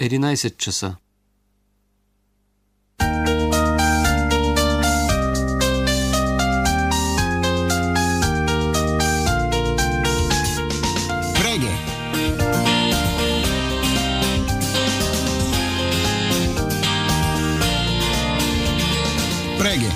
11 0.00 0.56
часа. 0.56 0.96
Преге! 19.58 19.90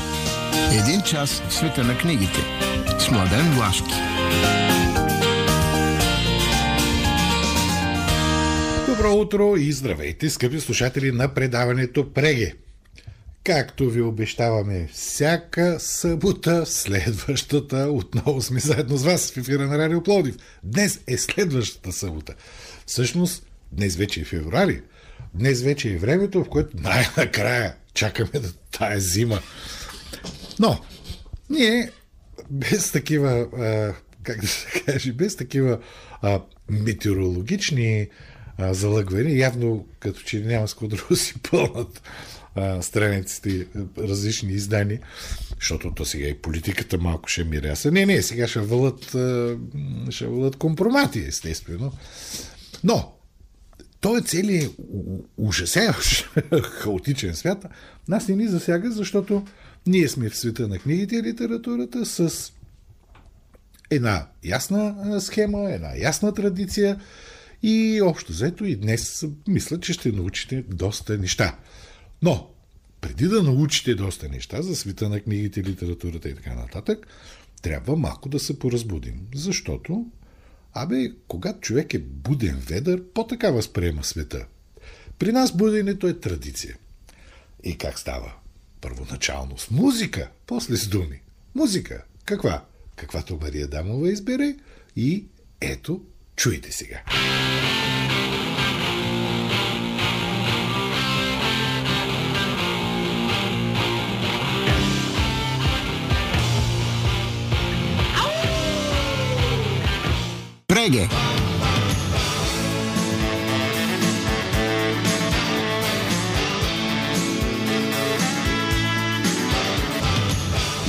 Един 0.73 1.03
час 1.03 1.43
в 1.49 1.55
света 1.55 1.85
на 1.85 1.99
книгите 1.99 2.41
с 2.99 3.11
Младен 3.11 3.51
Влашки. 3.53 3.95
Добро 9.03 9.17
утро 9.17 9.57
и 9.57 9.73
здравейте, 9.73 10.31
скъпи 10.31 10.61
слушатели 10.61 11.13
на 11.13 11.35
предаването 11.35 12.13
Преге. 12.13 12.55
Както 13.45 13.91
ви 13.91 14.03
обещаваме 14.03 14.89
всяка 14.93 15.77
събота, 15.81 16.67
следващата, 16.67 17.77
отново 17.77 18.43
сме 18.43 18.61
заедно 18.61 18.97
с 18.97 19.05
вас 19.05 19.33
в 19.33 19.37
ефира 19.37 19.67
на 19.67 19.79
Радио 19.79 20.03
Плодив. 20.03 20.37
Днес 20.65 21.01
е 21.07 21.19
следващата 21.19 21.93
събота. 21.93 22.35
Всъщност, 22.87 23.47
днес 23.73 23.97
вече 23.97 24.21
е 24.21 24.25
февруари. 24.25 24.83
Днес 25.35 25.63
вече 25.63 25.93
е 25.93 25.99
времето, 25.99 26.45
в 26.45 26.49
което 26.49 26.77
най-накрая 26.81 27.75
чакаме 27.95 28.31
да 28.33 28.53
тая 28.53 29.01
зима. 29.01 29.41
Но, 30.59 30.81
ние 31.51 31.91
без 32.51 32.93
такива, 32.93 33.31
а, 33.31 33.95
как 34.23 34.41
да 34.41 34.47
се 34.47 34.83
каже, 34.87 35.13
без 35.13 35.37
такива 35.37 35.79
а, 36.23 36.43
метеорологични 36.71 38.09
а, 38.59 38.75
залъгвания, 38.75 39.39
явно 39.39 39.87
като 39.99 40.21
че 40.21 40.41
няма 40.41 40.69
с 40.69 40.75
друго 40.75 41.17
си 41.17 41.35
пълнат 41.51 42.03
а, 42.55 42.83
страниците, 42.83 43.67
различни 43.99 44.53
издания, 44.53 45.01
защото 45.61 45.93
то 45.95 46.05
сега 46.05 46.29
и 46.29 46.39
политиката 46.39 46.99
малко 46.99 47.29
ще 47.29 47.45
миряса. 47.45 47.91
Не, 47.91 48.07
не, 48.07 48.23
сега 48.23 48.49
ще 48.49 48.61
вълът, 48.61 49.15
а, 49.15 49.59
ще 50.11 50.27
вълът 50.27 50.57
компромати, 50.57 51.25
естествено. 51.29 51.93
Но, 52.85 53.15
той 54.01 54.19
е 54.19 54.23
целият 54.23 54.73
ужасяващ 55.37 56.31
хаотичен 56.63 57.35
свят, 57.35 57.67
нас 58.09 58.29
не 58.29 58.37
ни 58.37 58.49
засяга, 58.49 58.91
защото 58.91 59.45
ние 59.87 60.09
сме 60.09 60.31
в 60.31 60.37
света 60.37 60.69
на 60.69 60.79
книгите 60.79 61.17
и 61.17 61.23
литературата 61.23 62.07
с 62.07 62.53
една 63.91 64.27
ясна 64.45 65.21
схема, 65.21 65.71
една 65.71 65.91
ясна 65.97 66.35
традиция 66.35 67.01
и 67.63 68.03
общо 68.03 68.33
взето 68.33 68.65
и 68.65 68.77
днес 68.77 69.25
мисля, 69.49 69.81
че 69.81 69.93
ще 69.93 70.13
научите 70.13 70.63
доста 70.63 71.19
неща. 71.19 71.59
Но, 72.23 72.51
преди 73.01 73.29
да 73.29 73.43
научите 73.43 73.95
доста 73.95 74.29
неща 74.29 74.63
за 74.63 74.77
света 74.77 75.09
на 75.09 75.21
книгите, 75.21 75.63
литературата 75.65 76.29
и 76.29 76.35
така 76.35 76.55
нататък, 76.55 77.07
трябва 77.63 77.97
малко 77.97 78.29
да 78.29 78.39
се 78.39 78.59
поразбудим. 78.59 79.21
Защото, 79.35 80.07
абе, 80.75 81.13
когато 81.29 81.61
човек 81.61 81.95
е 81.95 81.99
буден 81.99 82.57
ведър, 82.57 83.03
по-така 83.15 83.51
възприема 83.51 84.05
света. 84.05 84.47
При 85.19 85.33
нас 85.33 85.57
буденето 85.57 86.09
е 86.09 86.21
традиция. 86.21 86.77
И 87.65 87.79
как 87.79 87.99
става? 87.99 88.33
Първоначално 88.81 89.59
с 89.59 89.71
музика, 89.71 90.31
после 90.47 90.77
с 90.77 90.89
думи. 90.89 91.21
Музика. 91.55 92.05
Каква? 92.25 92.65
Каквато 92.97 93.39
Мария 93.43 93.69
Дамова 93.69 94.11
избере 94.13 94.57
и 94.97 95.27
ето, 95.61 96.05
чуйте 96.37 96.73
сега. 96.73 97.03
Преге! 110.73 111.09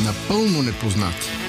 Напълно 0.04 0.64
непознати. 0.64 1.43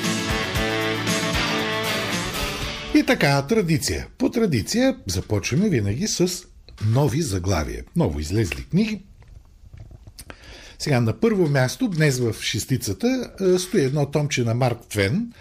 И 2.94 3.02
така, 3.06 3.46
традиция. 3.46 4.06
По 4.18 4.30
традиция 4.30 4.96
започваме 5.06 5.68
винаги 5.68 6.06
с 6.06 6.44
нови 6.86 7.22
заглавия. 7.22 7.84
Ново 7.96 8.20
излезли 8.20 8.64
книги. 8.64 9.02
Сега 10.78 11.00
на 11.00 11.20
първо 11.20 11.48
място, 11.48 11.88
днес 11.88 12.18
в 12.18 12.34
шестицата, 12.42 13.30
е, 13.40 13.58
стои 13.58 13.80
едно 13.80 14.10
томче 14.10 14.44
на 14.44 14.54
Марк 14.54 14.78
Твен, 14.88 15.32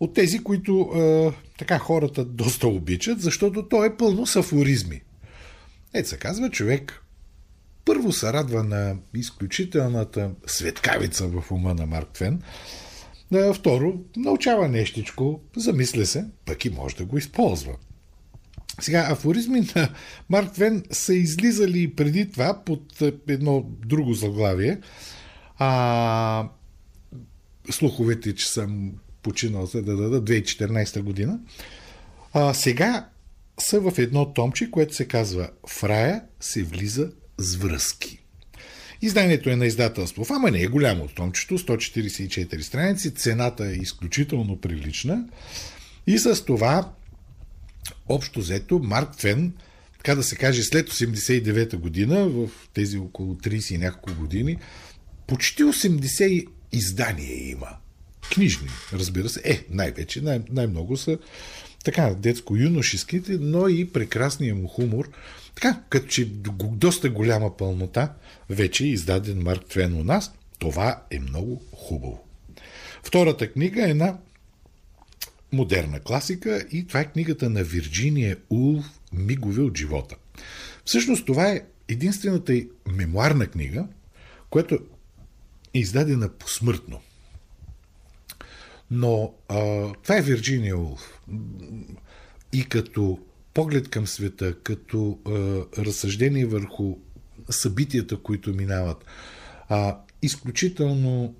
от 0.00 0.14
тези, 0.14 0.38
които 0.38 0.90
е, 0.94 1.32
така 1.58 1.78
хората 1.78 2.24
доста 2.24 2.68
обичат, 2.68 3.20
защото 3.20 3.68
то 3.68 3.84
е 3.84 3.96
пълно 3.96 4.26
с 4.26 4.36
афоризми. 4.36 5.02
Ето 5.94 6.08
се 6.08 6.16
казва, 6.16 6.50
човек 6.50 7.02
първо 7.84 8.12
се 8.12 8.32
радва 8.32 8.64
на 8.64 8.96
изключителната 9.14 10.30
светкавица 10.46 11.26
в 11.26 11.50
ума 11.50 11.74
на 11.74 11.86
Марк 11.86 12.08
Твен, 12.08 12.42
а, 13.34 13.54
второ, 13.54 14.00
научава 14.16 14.68
нещичко, 14.68 15.40
замисля 15.56 16.06
се, 16.06 16.24
пък 16.44 16.64
и 16.64 16.70
може 16.70 16.96
да 16.96 17.04
го 17.04 17.18
използва. 17.18 17.76
Сега, 18.80 19.06
афоризми 19.10 19.60
на 19.76 19.88
Марк 20.28 20.52
Твен 20.52 20.84
са 20.90 21.14
излизали 21.14 21.94
преди 21.94 22.30
това 22.30 22.64
под 22.64 23.02
едно 23.28 23.66
друго 23.86 24.14
заглавие. 24.14 24.78
А, 25.58 26.48
слуховете, 27.70 28.34
че 28.34 28.48
съм 28.48 28.92
починал 29.22 29.66
за 29.66 29.82
да 29.82 29.96
дада 29.96 30.24
2014 30.24 31.00
година. 31.00 31.38
А, 32.32 32.54
сега 32.54 33.08
са 33.58 33.80
в 33.80 33.98
едно 33.98 34.32
томче, 34.32 34.70
което 34.70 34.94
се 34.94 35.08
казва 35.08 35.50
В 35.68 35.84
рая 35.84 36.22
се 36.40 36.62
влиза 36.62 37.10
с 37.38 37.56
връзки. 37.56 38.24
Изданието 39.02 39.50
е 39.50 39.56
на 39.56 39.66
издателство. 39.66 40.26
Ама 40.30 40.50
не 40.50 40.62
е 40.62 40.66
голямо 40.66 41.08
томчето, 41.08 41.58
144 41.58 42.60
страници, 42.60 43.10
цената 43.10 43.66
е 43.66 43.72
изключително 43.72 44.60
прилична 44.60 45.24
и 46.06 46.18
с 46.18 46.44
това 46.44 46.92
общо 48.08 48.40
взето 48.40 48.78
Марк 48.78 49.20
Фен, 49.20 49.52
така 49.96 50.14
да 50.14 50.22
се 50.22 50.36
каже, 50.36 50.62
след 50.62 50.90
89-та 50.90 51.76
година, 51.76 52.28
в 52.28 52.48
тези 52.74 52.98
около 52.98 53.34
30 53.34 53.74
и 53.74 53.78
няколко 53.78 54.20
години, 54.20 54.56
почти 55.26 55.64
80 55.64 56.46
издания 56.72 57.50
има. 57.50 57.68
Книжни, 58.34 58.68
разбира 58.92 59.28
се. 59.28 59.40
Е, 59.44 59.64
най-вече, 59.70 60.20
най- 60.20 60.40
най-много 60.50 60.96
са 60.96 61.18
така, 61.84 62.14
детско-юношеските, 62.14 63.38
но 63.40 63.68
и 63.68 63.92
прекрасния 63.92 64.54
му 64.54 64.68
хумор. 64.68 65.10
Така, 65.54 65.82
като 65.88 66.06
че 66.06 66.28
доста 66.62 67.10
голяма 67.10 67.56
пълнота 67.56 68.14
вече 68.50 68.84
е 68.84 68.88
издаден 68.88 69.42
Марк 69.42 69.66
Твен 69.66 69.94
у 69.94 70.04
нас. 70.04 70.32
Това 70.58 71.02
е 71.10 71.18
много 71.18 71.62
хубаво. 71.72 72.24
Втората 73.02 73.52
книга 73.52 73.86
е 73.86 73.90
една 73.90 74.18
модерна 75.52 76.00
класика 76.00 76.66
и 76.72 76.86
това 76.86 77.00
е 77.00 77.12
книгата 77.12 77.50
на 77.50 77.64
Вирджиния 77.64 78.36
Улф 78.50 78.84
«Мигове 79.12 79.62
от 79.62 79.78
живота». 79.78 80.16
Всъщност 80.84 81.26
това 81.26 81.48
е 81.48 81.62
единствената 81.88 82.54
и 82.54 82.68
мемуарна 82.86 83.46
книга, 83.46 83.86
която 84.50 84.74
е 84.74 84.78
издадена 85.74 86.28
посмъртно. 86.28 87.00
Но 88.90 89.34
а, 89.48 89.56
това 90.02 90.16
е 90.16 90.22
Вирджиния 90.22 90.78
Улф. 90.78 91.20
И 92.52 92.64
като 92.64 93.18
поглед 93.54 93.88
към 93.88 94.06
света, 94.06 94.54
като 94.62 95.18
а, 95.26 95.30
разсъждение 95.82 96.46
върху 96.46 96.96
събитията, 97.50 98.16
които 98.16 98.54
минават, 98.54 99.04
а, 99.68 99.98
изключително, 100.22 101.34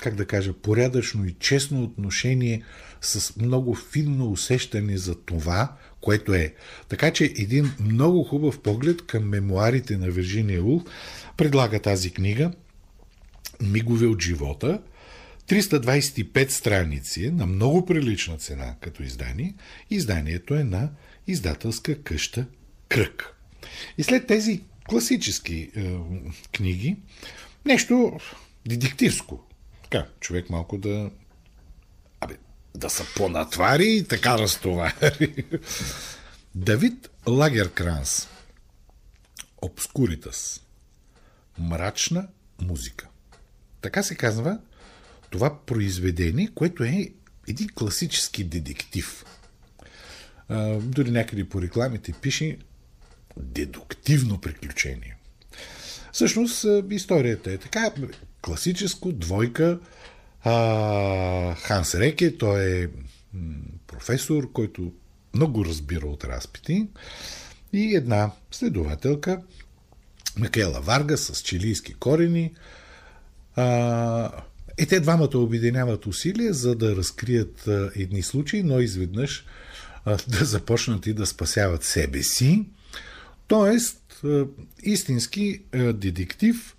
как 0.00 0.14
да 0.14 0.26
кажа, 0.26 0.52
порядъчно 0.52 1.26
и 1.26 1.34
честно 1.38 1.82
отношение 1.82 2.62
с 3.00 3.36
много 3.36 3.74
финно 3.74 4.30
усещане 4.30 4.96
за 4.98 5.14
това, 5.14 5.76
което 6.00 6.34
е. 6.34 6.54
Така 6.88 7.10
че 7.10 7.24
един 7.24 7.72
много 7.80 8.24
хубав 8.24 8.60
поглед 8.60 9.06
към 9.06 9.28
мемуарите 9.28 9.96
на 9.96 10.10
Вирджиния 10.10 10.64
Улф 10.64 10.82
предлага 11.36 11.80
тази 11.80 12.10
книга 12.10 12.52
Мигове 13.60 14.06
от 14.06 14.22
живота, 14.22 14.82
325 15.48 16.48
страници 16.48 17.30
на 17.30 17.46
много 17.46 17.86
прилична 17.86 18.36
цена 18.36 18.74
като 18.80 19.02
издание. 19.02 19.54
Изданието 19.90 20.54
е 20.54 20.64
на 20.64 20.90
издателска 21.26 22.02
къща 22.02 22.46
Кръг. 22.88 23.36
И 23.98 24.02
след 24.02 24.26
тези 24.26 24.62
класически 24.88 25.70
е, 25.76 25.96
книги, 26.52 26.96
нещо 27.64 28.18
детективско. 28.66 29.40
Така, 29.82 30.06
човек 30.20 30.50
малко 30.50 30.78
да. 30.78 31.10
Абе, 32.20 32.36
да 32.74 32.90
се 32.90 33.04
понатвари 33.16 33.96
и 33.96 34.04
така 34.04 34.38
разтовари. 34.38 35.44
Давид 36.54 37.10
Лагеркранс. 37.26 38.28
Obscuritas. 39.62 40.60
Мрачна 41.58 42.28
музика. 42.60 43.08
Така 43.80 44.02
се 44.02 44.14
казва 44.14 44.58
това 45.32 45.58
произведение, 45.66 46.48
което 46.54 46.84
е 46.84 47.08
един 47.48 47.68
класически 47.74 48.44
детектив. 48.44 49.24
А, 50.48 50.74
дори 50.74 51.10
някъде 51.10 51.48
по 51.48 51.62
рекламите 51.62 52.12
пише 52.12 52.58
дедуктивно 53.36 54.40
приключение. 54.40 55.16
Всъщност 56.12 56.66
историята 56.90 57.52
е 57.52 57.58
така, 57.58 57.90
класическо, 58.42 59.12
двойка, 59.12 59.78
а, 60.44 61.54
Ханс 61.54 61.94
Реке, 61.94 62.38
той 62.38 62.64
е 62.64 62.88
професор, 63.86 64.52
който 64.52 64.92
много 65.34 65.64
разбира 65.64 66.06
от 66.06 66.24
разпити, 66.24 66.86
и 67.72 67.96
една 67.96 68.30
следователка, 68.50 69.42
Макела 70.38 70.80
Варга 70.80 71.16
с 71.16 71.42
чилийски 71.42 71.94
корени. 71.94 72.54
А, 73.56 74.30
и 74.78 74.86
те 74.86 75.00
двамата 75.00 75.38
обединяват 75.38 76.06
усилия, 76.06 76.54
за 76.54 76.74
да 76.74 76.96
разкрият 76.96 77.68
едни 77.96 78.22
случаи, 78.22 78.62
но 78.62 78.80
изведнъж 78.80 79.44
да 80.28 80.44
започнат 80.44 81.06
и 81.06 81.12
да 81.12 81.26
спасяват 81.26 81.84
себе 81.84 82.22
си. 82.22 82.64
Тоест, 83.46 84.22
истински 84.82 85.62
детектив 85.94 86.76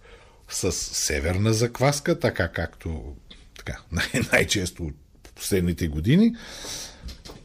с 0.49 0.71
северна 0.71 1.53
закваска, 1.53 2.19
така 2.19 2.47
както 2.47 3.15
така, 3.57 3.79
най- 3.91 4.23
най-често 4.31 4.91
в 5.27 5.33
последните 5.33 5.87
години. 5.87 6.35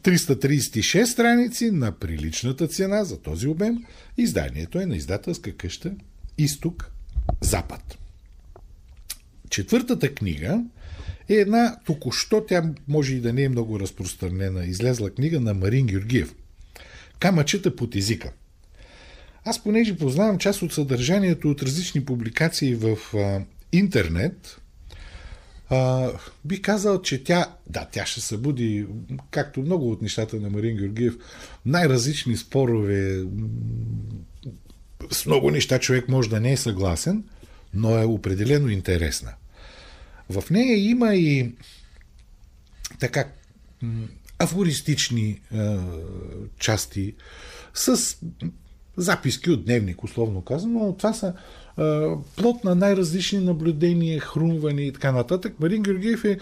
336 0.03 1.05
страници 1.05 1.71
на 1.71 1.91
приличната 1.91 2.67
цена 2.67 3.03
за 3.03 3.21
този 3.21 3.47
обем. 3.47 3.77
Изданието 4.17 4.79
е 4.79 4.85
на 4.85 4.95
издателска 4.95 5.57
къща 5.57 5.91
Изток-Запад. 6.37 7.97
Четвъртата 9.49 10.15
книга 10.15 10.63
е 11.29 11.33
една 11.33 11.75
току-що, 11.85 12.45
тя 12.47 12.63
може 12.87 13.15
и 13.15 13.21
да 13.21 13.33
не 13.33 13.43
е 13.43 13.49
много 13.49 13.79
разпространена, 13.79 14.65
излезла 14.65 15.09
книга 15.09 15.39
на 15.39 15.53
Марин 15.53 15.85
Георгиев. 15.85 16.35
Камъчета 17.19 17.75
под 17.75 17.95
езика. 17.95 18.31
Аз, 19.45 19.63
понеже 19.63 19.97
познавам 19.97 20.37
част 20.37 20.61
от 20.61 20.73
съдържанието 20.73 21.49
от 21.49 21.61
различни 21.61 22.05
публикации 22.05 22.75
в 22.75 22.97
а, 23.13 23.41
интернет, 23.71 24.59
а, 25.69 26.09
бих 26.45 26.61
казал, 26.61 27.01
че 27.01 27.23
тя, 27.23 27.55
да, 27.69 27.87
тя 27.91 28.05
ще 28.05 28.21
събуди, 28.21 28.85
както 29.31 29.61
много 29.61 29.91
от 29.91 30.01
нещата 30.01 30.35
на 30.35 30.49
Марин 30.49 30.77
Георгиев, 30.77 31.17
най-различни 31.65 32.37
спорове. 32.37 33.25
С 35.11 35.25
много 35.25 35.51
неща 35.51 35.79
човек 35.79 36.09
може 36.09 36.29
да 36.29 36.39
не 36.39 36.51
е 36.51 36.57
съгласен, 36.57 37.23
но 37.73 37.97
е 37.97 38.05
определено 38.05 38.69
интересна. 38.69 39.33
В 40.29 40.49
нея 40.49 40.89
има 40.89 41.15
и 41.15 41.55
така 42.99 43.27
афористични 44.39 45.41
е, 45.53 45.77
части 46.59 47.15
с 47.73 48.17
записки 48.97 49.49
от 49.51 49.65
дневник, 49.65 50.03
условно 50.03 50.41
казано, 50.41 50.79
но 50.79 50.95
това 50.97 51.13
са 51.13 51.33
плод 52.35 52.63
на 52.63 52.75
най-различни 52.75 53.39
наблюдения, 53.39 54.19
хрумвания 54.19 54.87
и 54.87 54.93
така 54.93 55.11
нататък. 55.11 55.53
Марин 55.59 55.83
Георгиев 55.83 56.25
е 56.25 56.37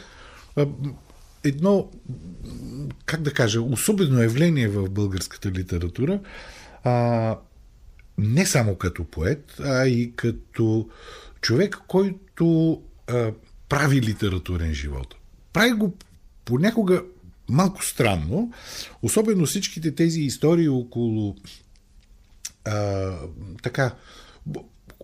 едно, 1.44 1.90
как 3.06 3.22
да 3.22 3.34
кажа, 3.34 3.62
особено 3.62 4.22
явление 4.22 4.68
в 4.68 4.90
българската 4.90 5.52
литература, 5.52 6.20
не 8.18 8.46
само 8.46 8.76
като 8.76 9.04
поет, 9.04 9.56
а 9.60 9.88
и 9.88 10.14
като 10.16 10.90
човек, 11.42 11.78
който 11.88 12.82
а, 13.08 13.32
прави 13.70 14.02
литературен 14.02 14.74
живот. 14.74 15.16
Прави 15.54 15.72
го 15.72 15.96
понякога 16.46 17.04
малко 17.50 17.86
странно, 17.86 18.52
особено 19.02 19.46
всичките 19.46 19.96
тези 19.96 20.22
истории 20.22 20.70
около 20.70 21.36
а, 22.66 23.14
така 23.64 23.96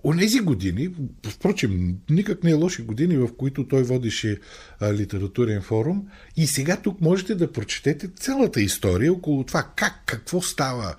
онези 0.04 0.39
години, 0.39 0.90
впрочем, 1.30 1.97
никак 2.09 2.44
не 2.44 2.52
е 2.52 2.54
лоши 2.54 2.81
години, 2.81 3.18
в 3.18 3.30
които 3.37 3.68
той 3.68 3.83
водеше 3.83 4.40
а, 4.80 4.94
литературен 4.94 5.61
форум, 5.61 6.07
и 6.37 6.47
сега 6.47 6.78
тук 6.78 7.02
можете 7.02 7.35
да 7.35 7.52
прочетете 7.52 8.07
цялата 8.07 8.61
история 8.61 9.14
около 9.14 9.44
това 9.44 9.68
как, 9.76 9.94
какво 10.06 10.42
става, 10.42 10.95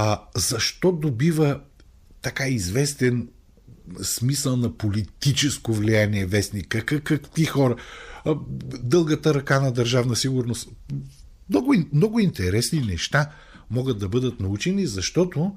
а, 0.00 0.20
защо 0.34 0.92
добива 0.92 1.60
така 2.22 2.48
известен 2.48 3.28
смисъл 4.02 4.56
на 4.56 4.72
политическо 4.72 5.72
влияние 5.72 6.26
вестника, 6.26 6.84
как, 6.84 7.02
какви 7.04 7.44
хора, 7.44 7.76
а, 8.24 8.36
дългата 8.82 9.34
ръка 9.34 9.60
на 9.60 9.72
държавна 9.72 10.16
сигурност. 10.16 10.68
Много, 11.50 11.74
много 11.92 12.20
интересни 12.20 12.80
неща 12.80 13.30
могат 13.70 13.98
да 13.98 14.08
бъдат 14.08 14.40
научени, 14.40 14.86
защото 14.86 15.56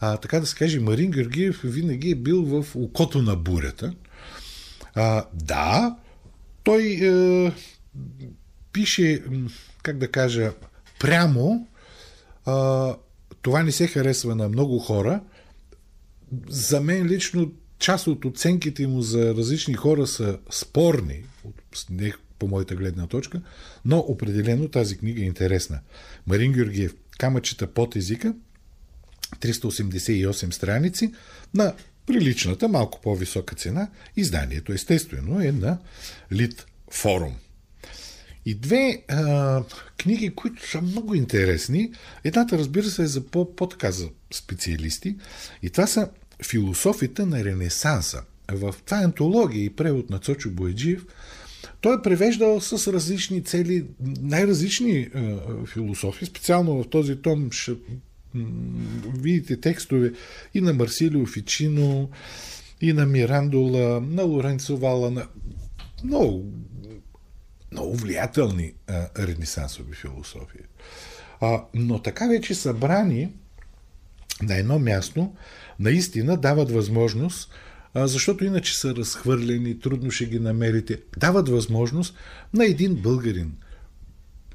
а, 0.00 0.16
така 0.16 0.40
да 0.40 0.46
се 0.46 0.56
каже, 0.56 0.80
Марин 0.80 1.10
Георгиев 1.10 1.60
винаги 1.64 2.10
е 2.10 2.14
бил 2.14 2.42
в 2.42 2.66
окото 2.74 3.22
на 3.22 3.36
бурята. 3.36 3.94
А, 4.94 5.24
да, 5.34 5.96
той 6.62 6.82
е, 6.82 7.52
пише, 8.72 9.22
как 9.82 9.98
да 9.98 10.08
кажа, 10.10 10.52
прямо, 11.00 11.68
а, 12.46 12.94
това 13.42 13.62
не 13.62 13.72
се 13.72 13.86
харесва 13.86 14.34
на 14.34 14.48
много 14.48 14.78
хора. 14.78 15.20
За 16.48 16.80
мен 16.80 17.06
лично 17.06 17.52
част 17.78 18.06
от 18.06 18.24
оценките 18.24 18.86
му 18.86 19.02
за 19.02 19.34
различни 19.34 19.74
хора 19.74 20.06
са 20.06 20.38
спорни, 20.50 21.24
не 21.90 22.12
по 22.38 22.48
моята 22.48 22.74
гледна 22.74 23.06
точка, 23.06 23.40
но 23.84 23.98
определено 23.98 24.68
тази 24.68 24.98
книга 24.98 25.22
е 25.22 25.24
интересна. 25.24 25.80
Марин 26.26 26.52
Георгиев, 26.52 26.94
Камъчета 27.18 27.66
под 27.66 27.96
езика, 27.96 28.34
388 29.40 30.50
страници 30.50 31.12
на 31.54 31.74
приличната, 32.06 32.68
малко 32.68 33.00
по-висока 33.00 33.54
цена. 33.54 33.90
Изданието 34.16 34.72
естествено 34.72 35.40
е 35.40 35.52
на 35.52 35.78
Лит 36.32 36.66
Форум. 36.90 37.34
И 38.46 38.54
две 38.54 39.02
а, 39.08 39.62
книги, 39.96 40.30
които 40.30 40.70
са 40.70 40.82
много 40.82 41.14
интересни. 41.14 41.92
Едната, 42.24 42.58
разбира 42.58 42.86
се, 42.86 43.02
е 43.02 43.06
за 43.06 43.26
по, 43.26 43.56
по-така 43.56 43.90
за 43.90 44.08
специалисти. 44.32 45.16
И 45.62 45.70
това 45.70 45.86
са 45.86 46.08
философията 46.44 47.26
на 47.26 47.44
Ренесанса. 47.44 48.22
В 48.52 48.74
това 48.84 49.00
е 49.00 49.04
антология 49.04 49.64
и 49.64 49.70
превод 49.70 50.10
на 50.10 50.18
Цочо 50.18 50.50
Боеджиев. 50.50 51.06
Той 51.80 51.96
е 51.96 52.02
превеждал 52.02 52.60
с 52.60 52.92
различни 52.92 53.44
цели, 53.44 53.84
най-различни 54.20 55.08
а, 55.14 55.38
философии. 55.66 56.26
Специално 56.26 56.82
в 56.82 56.88
този 56.88 57.16
том 57.16 57.52
ще 57.52 57.72
видите 59.18 59.60
текстове 59.60 60.12
и 60.54 60.60
на 60.60 60.72
Марсилио 60.72 61.26
Фичино, 61.26 62.10
и 62.80 62.92
на 62.92 63.06
Мирандола, 63.06 64.00
на 64.00 64.22
Лоренцо 64.22 64.76
Вала, 64.76 65.10
на 65.10 65.26
много, 66.04 66.52
много 67.72 67.96
влиятелни 67.96 68.72
а, 68.86 69.08
ренесансови 69.18 69.94
философии. 69.94 70.60
А, 71.40 71.64
но 71.74 72.02
така 72.02 72.28
вече 72.28 72.54
събрани 72.54 73.32
на 74.42 74.56
едно 74.56 74.78
място, 74.78 75.34
наистина 75.78 76.36
дават 76.36 76.70
възможност, 76.70 77.54
а, 77.94 78.06
защото 78.06 78.44
иначе 78.44 78.78
са 78.78 78.94
разхвърлени, 78.94 79.80
трудно 79.80 80.10
ще 80.10 80.26
ги 80.26 80.38
намерите, 80.38 81.00
дават 81.18 81.48
възможност 81.48 82.14
на 82.54 82.64
един 82.64 82.94
българин– 82.94 83.52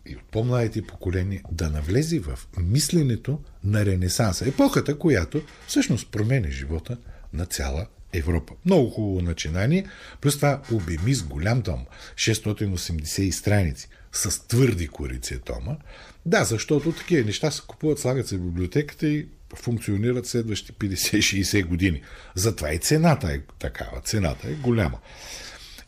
и 0.05 0.15
от 0.15 0.23
по-младите 0.31 0.81
поколения 0.81 1.41
да 1.51 1.69
навлезе 1.69 2.19
в 2.19 2.39
мисленето 2.57 3.39
на 3.63 3.85
Ренесанса. 3.85 4.47
Епохата, 4.47 4.99
която 4.99 5.41
всъщност 5.67 6.11
променя 6.11 6.49
живота 6.49 6.97
на 7.33 7.45
цяла 7.45 7.87
Европа. 8.17 8.53
Много 8.65 8.89
хубаво 8.89 9.21
начинание, 9.21 9.85
плюс 10.21 10.35
това 10.35 10.61
обеми 10.71 11.13
с 11.13 11.23
голям 11.23 11.61
том, 11.61 11.85
680 12.15 13.31
страници, 13.31 13.87
с 14.11 14.47
твърди 14.47 14.87
корици 14.87 15.39
тома. 15.39 15.77
Да, 16.25 16.43
защото 16.43 16.91
такива 16.91 17.25
неща 17.25 17.51
се 17.51 17.61
купуват, 17.67 17.99
слагат 17.99 18.27
се 18.27 18.37
в 18.37 18.41
библиотеката 18.41 19.07
и 19.07 19.27
функционират 19.55 20.27
следващи 20.27 20.73
50-60 20.73 21.65
години. 21.65 22.01
Затова 22.35 22.73
и 22.73 22.77
цената 22.77 23.31
е 23.31 23.39
такава. 23.59 24.01
Цената 24.01 24.49
е 24.49 24.53
голяма. 24.53 24.99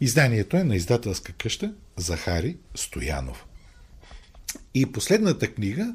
Изданието 0.01 0.57
е 0.57 0.63
на 0.63 0.75
издателска 0.75 1.33
къща 1.33 1.73
Захари 1.97 2.57
Стоянов. 2.75 3.45
И 4.73 4.85
последната 4.85 5.47
книга 5.53 5.93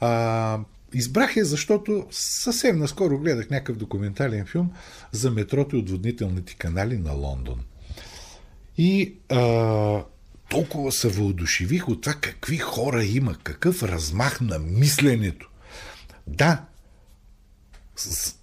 а, 0.00 0.58
избрах 0.94 1.36
я, 1.36 1.44
защото 1.44 2.06
съвсем 2.10 2.78
наскоро 2.78 3.18
гледах 3.18 3.50
някакъв 3.50 3.76
документален 3.76 4.46
филм 4.46 4.72
за 5.12 5.30
метрото 5.30 5.76
и 5.76 5.78
отводнителните 5.78 6.54
канали 6.54 6.98
на 6.98 7.12
Лондон. 7.12 7.60
И 8.78 9.14
а, 9.28 10.04
толкова 10.50 10.92
се 10.92 11.08
въодушевих 11.08 11.88
от 11.88 12.00
това 12.00 12.14
какви 12.14 12.56
хора 12.56 13.04
има, 13.04 13.36
какъв 13.42 13.82
размах 13.82 14.40
на 14.40 14.58
мисленето. 14.58 15.50
Да, 16.26 16.64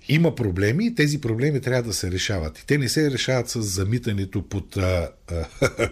има 0.10 0.36
проблеми 0.36 0.86
и 0.86 0.96
тези 0.96 1.22
проблеми 1.22 1.62
трябва 1.62 1.84
да 1.84 1.94
се 1.94 2.12
решават. 2.12 2.60
И 2.60 2.66
те 2.66 2.78
не 2.78 2.90
се 2.90 3.12
решават 3.12 3.50
с 3.50 3.62
замитането 3.62 4.50
под, 4.50 4.78
а, 4.78 5.12
а, 5.32 5.46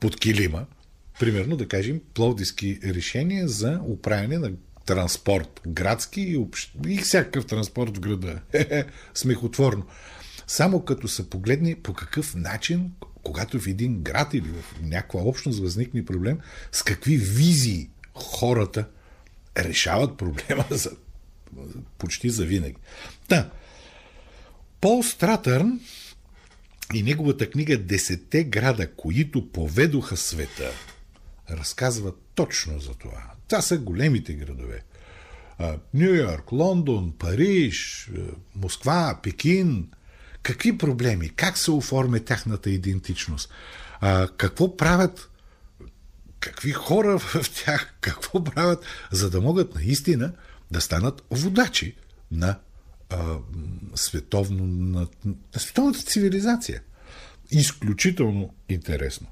под 0.00 0.20
килима. 0.20 0.66
Примерно, 1.20 1.56
да 1.56 1.68
кажем, 1.68 2.00
пловдиски 2.14 2.78
решения 2.84 3.48
за 3.48 3.80
управяне 3.88 4.38
на 4.38 4.52
транспорт, 4.86 5.60
градски 5.66 6.20
и, 6.20 6.36
общ... 6.36 6.72
и 6.88 6.98
всякакъв 6.98 7.46
транспорт 7.46 7.96
в 7.96 8.00
града. 8.00 8.40
Смехотворно. 9.14 9.86
Само 10.46 10.84
като 10.84 11.08
се 11.08 11.30
погледне 11.30 11.82
по 11.82 11.94
какъв 11.94 12.34
начин, 12.34 12.92
когато 13.22 13.60
в 13.60 13.66
един 13.66 14.02
град 14.02 14.34
или 14.34 14.48
в 14.48 14.80
някаква 14.82 15.20
общност 15.20 15.60
възникне 15.60 16.04
проблем, 16.04 16.38
с 16.72 16.82
какви 16.82 17.16
визии 17.16 17.90
хората 18.14 18.88
решават 19.58 20.16
проблема 20.16 20.64
за 20.70 20.90
почти 21.98 22.30
за 22.30 22.44
винаги. 22.44 22.76
Та, 23.28 23.50
Пол 24.80 25.02
Стратърн 25.02 25.80
и 26.94 27.02
неговата 27.02 27.50
книга 27.50 27.78
Десете 27.78 28.44
града, 28.44 28.92
които 28.94 29.52
поведоха 29.52 30.16
света, 30.16 30.72
разказва 31.50 32.12
точно 32.34 32.80
за 32.80 32.94
това. 32.94 33.32
Това 33.50 33.62
са 33.62 33.78
големите 33.78 34.32
градове. 34.34 34.82
Нью 35.94 36.14
Йорк, 36.14 36.52
Лондон, 36.52 37.12
Париж, 37.18 38.10
Москва, 38.54 39.18
Пекин. 39.22 39.88
Какви 40.42 40.78
проблеми? 40.78 41.28
Как 41.28 41.58
се 41.58 41.70
оформя 41.70 42.20
тяхната 42.20 42.70
идентичност? 42.70 43.52
Какво 44.36 44.76
правят? 44.76 45.30
Какви 46.40 46.72
хора 46.72 47.18
в 47.18 47.50
тях? 47.64 47.94
Какво 48.00 48.44
правят, 48.44 48.84
за 49.10 49.30
да 49.30 49.40
могат 49.40 49.74
наистина 49.74 50.32
да 50.70 50.80
станат 50.80 51.22
водачи 51.30 51.96
на, 52.30 52.58
световно, 53.94 54.66
на, 54.66 55.06
на 55.24 55.34
световната 55.56 56.00
цивилизация? 56.00 56.82
Изключително 57.50 58.54
интересно. 58.68 59.26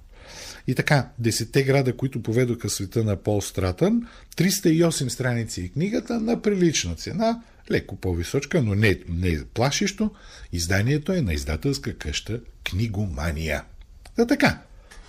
И 0.66 0.74
така, 0.74 1.08
десетте 1.18 1.62
града, 1.62 1.96
които 1.96 2.22
поведоха 2.22 2.70
света 2.70 3.04
на 3.04 3.16
Пол 3.16 3.40
Стратън, 3.40 4.06
308 4.36 5.08
страници 5.08 5.60
и 5.60 5.68
книгата 5.68 6.20
на 6.20 6.42
прилична 6.42 6.94
цена, 6.94 7.42
леко 7.70 7.96
по-височка, 7.96 8.62
но 8.62 8.74
не, 8.74 8.98
не 9.08 9.44
плашещо. 9.44 10.10
Изданието 10.52 11.12
е 11.12 11.20
на 11.20 11.34
издателска 11.34 11.98
къща 11.98 12.40
Книгомания. 12.64 13.64
Да 14.16 14.26
така, 14.26 14.62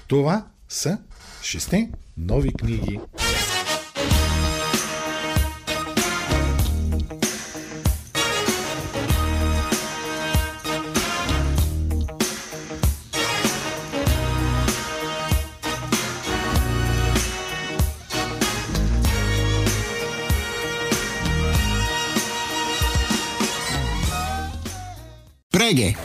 това 0.08 0.48
са 0.70 0.98
шесте 1.44 1.90
нови 2.18 2.54
книги. 2.54 3.00
Преге! 25.70 25.96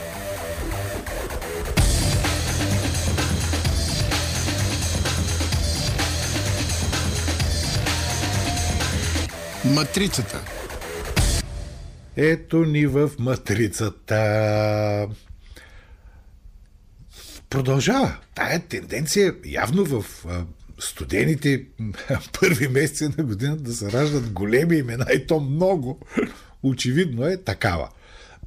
Матрицата 9.64 10.44
Ето 12.16 12.64
ни 12.64 12.87
в 12.87 13.11
матрицата. 13.18 15.09
Продължава. 17.50 18.16
Тая 18.35 18.61
тенденция 18.61 19.35
явно 19.44 19.85
в 19.85 20.04
студените 20.78 21.64
първи 22.40 22.68
месеци 22.68 23.09
на 23.18 23.25
годината 23.25 23.62
да 23.62 23.73
се 23.73 23.92
раждат 23.92 24.30
големи 24.30 24.76
имена 24.76 25.06
и 25.14 25.26
то 25.26 25.40
много. 25.40 26.00
Очевидно 26.62 27.26
е 27.26 27.37
такава. 27.37 27.88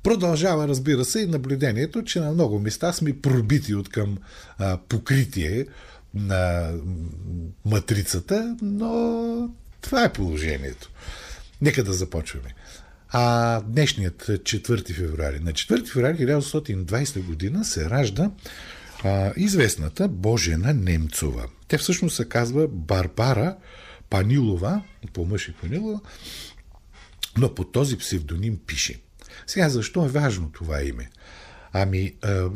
Продължава, 0.04 0.68
разбира 0.68 1.06
се, 1.06 1.20
и 1.20 1.26
наблюдението, 1.26 2.04
че 2.04 2.20
на 2.20 2.32
много 2.32 2.60
места 2.60 2.94
сме 2.94 3.22
пробити 3.22 3.76
от 3.76 3.90
към 3.90 4.18
покритие 4.90 5.66
на 6.14 6.74
матрицата, 7.66 8.58
но 8.62 9.50
това 9.82 10.04
е 10.04 10.14
положението. 10.14 10.92
Нека 11.62 11.84
да 11.84 11.94
започваме. 11.94 12.54
А 13.10 13.62
днешният 13.62 14.24
4 14.28 14.94
февруари. 14.94 15.40
На 15.40 15.52
4 15.52 15.88
февруари 15.88 16.18
1920 16.18 17.24
година 17.24 17.66
се 17.66 17.90
ражда 17.90 18.32
а, 19.04 19.34
известната 19.38 20.08
Божена 20.08 20.74
Немцова. 20.74 21.48
Тя 21.68 21.78
всъщност 21.78 22.16
се 22.16 22.30
казва 22.30 22.68
Барбара 22.68 23.56
Панилова, 24.10 24.82
по 25.14 25.26
мъж 25.26 25.48
и 25.48 25.54
Панилова, 25.54 26.00
но 27.38 27.56
по 27.56 27.64
този 27.64 27.98
псевдоним 27.98 28.58
пише. 28.68 29.00
Сега, 29.48 29.70
защо 29.70 30.06
е 30.06 30.10
важно 30.10 30.52
това 30.52 30.82
име? 30.84 31.10
Ами, 31.74 32.16
а, 32.22 32.50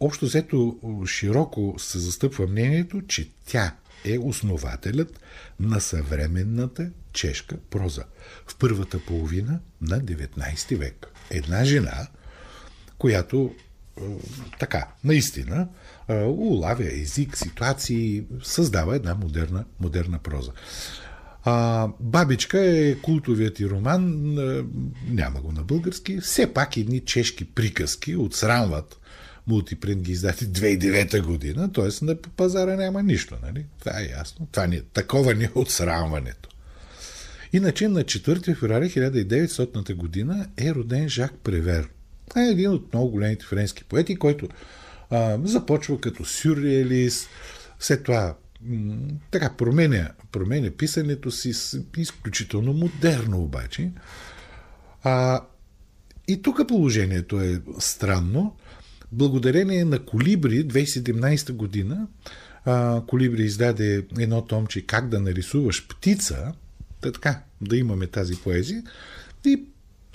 общо 0.00 0.24
взето 0.24 0.78
широко 1.06 1.74
се 1.78 1.98
застъпва 1.98 2.46
мнението, 2.46 3.02
че 3.06 3.30
тя 3.46 3.74
е 4.04 4.18
основателят 4.18 5.20
на 5.60 5.80
съвременната 5.80 6.90
чешка 7.12 7.56
проза 7.70 8.04
в 8.46 8.56
първата 8.56 8.98
половина 8.98 9.60
на 9.80 10.00
19 10.00 10.76
век. 10.76 11.06
Една 11.30 11.64
жена, 11.64 12.06
която 12.98 13.54
така, 14.58 14.86
наистина, 15.04 15.68
улавя 16.26 17.00
език, 17.00 17.36
ситуации, 17.36 18.24
създава 18.42 18.96
една 18.96 19.14
модерна, 19.14 19.64
модерна 19.80 20.18
проза. 20.18 20.52
А, 21.50 21.88
Бабичка 22.00 22.60
е 22.60 22.94
култовият 22.94 23.60
и 23.60 23.70
роман, 23.70 24.34
няма 25.08 25.40
го 25.40 25.52
на 25.52 25.62
български, 25.62 26.20
все 26.20 26.54
пак 26.54 26.76
едни 26.76 27.00
чешки 27.00 27.44
приказки 27.44 28.16
отсрамват 28.16 29.00
мултипринт 29.46 30.02
ги 30.02 30.12
издати 30.12 30.44
2009 30.44 31.22
година, 31.22 31.72
т.е. 31.72 32.04
на 32.04 32.16
пазара 32.16 32.76
няма 32.76 33.02
нищо, 33.02 33.36
нали? 33.42 33.66
Това 33.80 34.00
е 34.00 34.04
ясно. 34.04 34.48
Това 34.52 34.66
не, 34.66 34.80
такова 34.80 35.34
не 35.34 35.44
е 35.44 35.50
отсрамването. 35.54 36.48
Иначе 37.52 37.88
на 37.88 38.04
4 38.04 38.58
феврари 38.58 38.90
1900 38.90 39.94
година 39.94 40.48
е 40.56 40.74
роден 40.74 41.08
Жак 41.08 41.34
Превер. 41.44 41.88
Това 42.28 42.44
е 42.44 42.50
един 42.50 42.70
от 42.70 42.92
много 42.92 43.10
големите 43.10 43.46
френски 43.46 43.84
поети, 43.84 44.16
който 44.16 44.48
а, 45.10 45.38
започва 45.44 46.00
като 46.00 46.24
сюрреалист, 46.24 47.28
след 47.78 48.04
това 48.04 48.34
така 49.30 49.50
променя, 49.58 50.10
променя 50.32 50.70
писането 50.70 51.30
си 51.30 51.52
с 51.52 51.80
изключително 51.96 52.72
модерно 52.72 53.42
обаче. 53.42 53.90
А, 55.02 55.44
и 56.28 56.42
тук 56.42 56.68
положението 56.68 57.40
е 57.40 57.60
странно. 57.78 58.56
Благодарение 59.12 59.84
на 59.84 60.04
Колибри 60.04 60.68
2017 60.68 61.52
година, 61.52 62.06
а, 62.64 63.02
Колибри 63.06 63.42
издаде 63.42 64.06
едно 64.18 64.42
томче 64.42 64.86
Как 64.86 65.08
да 65.08 65.20
нарисуваш 65.20 65.88
птица, 65.88 66.52
да 67.02 67.12
така, 67.12 67.42
да 67.60 67.76
имаме 67.76 68.06
тази 68.06 68.36
поезия. 68.36 68.82
И 69.44 69.62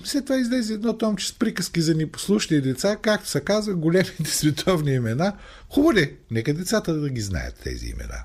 след 0.04 0.26
това 0.26 0.38
излезе 0.38 0.74
едно 0.74 0.98
томче 0.98 1.28
с 1.28 1.34
приказки 1.34 1.82
за 1.82 1.96
непослушни 1.96 2.62
деца, 2.62 2.98
както 3.02 3.30
се 3.30 3.42
казва, 3.42 3.76
големите 3.76 4.26
световни 4.26 4.92
имена. 4.92 5.38
Хубаво 5.70 5.94
ли? 5.94 6.16
Нека 6.32 6.54
децата 6.54 6.94
да 6.94 7.10
ги 7.10 7.22
знаят 7.22 7.56
тези 7.64 7.88
имена. 7.88 8.24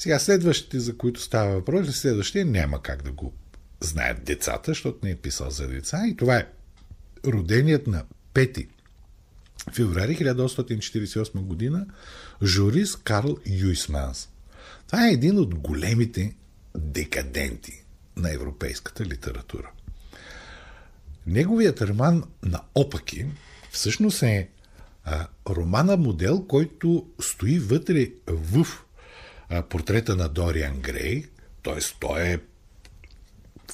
Сега 0.00 0.18
следващите, 0.18 0.80
за 0.80 0.96
които 0.96 1.20
става 1.20 1.54
въпрос, 1.54 1.96
следващия 1.96 2.44
няма 2.44 2.82
как 2.82 3.02
да 3.02 3.12
го 3.12 3.32
знаят 3.80 4.24
децата, 4.24 4.70
защото 4.70 4.98
не 5.02 5.10
е 5.10 5.16
писал 5.16 5.50
за 5.50 5.68
деца. 5.68 6.02
И 6.06 6.16
това 6.16 6.36
е 6.36 6.48
роденият 7.26 7.86
на 7.86 8.04
5 8.34 8.68
феврари 9.72 10.16
1848 10.16 11.40
година 11.40 11.86
Жорис 12.42 12.96
Карл 12.96 13.36
Юисманс. 13.46 14.28
Това 14.86 15.08
е 15.08 15.12
един 15.12 15.38
от 15.38 15.54
големите 15.54 16.34
декаденти 16.76 17.84
на 18.16 18.32
европейската 18.32 19.04
литература. 19.04 19.70
Неговият 21.26 21.80
роман 21.82 22.24
на 22.42 22.60
опаки 22.74 23.26
всъщност 23.70 24.22
е 24.22 24.48
а, 25.04 25.26
романа 25.48 25.96
модел, 25.96 26.46
който 26.46 27.06
стои 27.20 27.58
вътре 27.58 28.10
в 28.26 28.66
портрета 29.70 30.16
на 30.16 30.28
Дориан 30.28 30.80
Грей, 30.80 31.24
т.е. 31.62 31.78
той 32.00 32.22
е, 32.22 32.38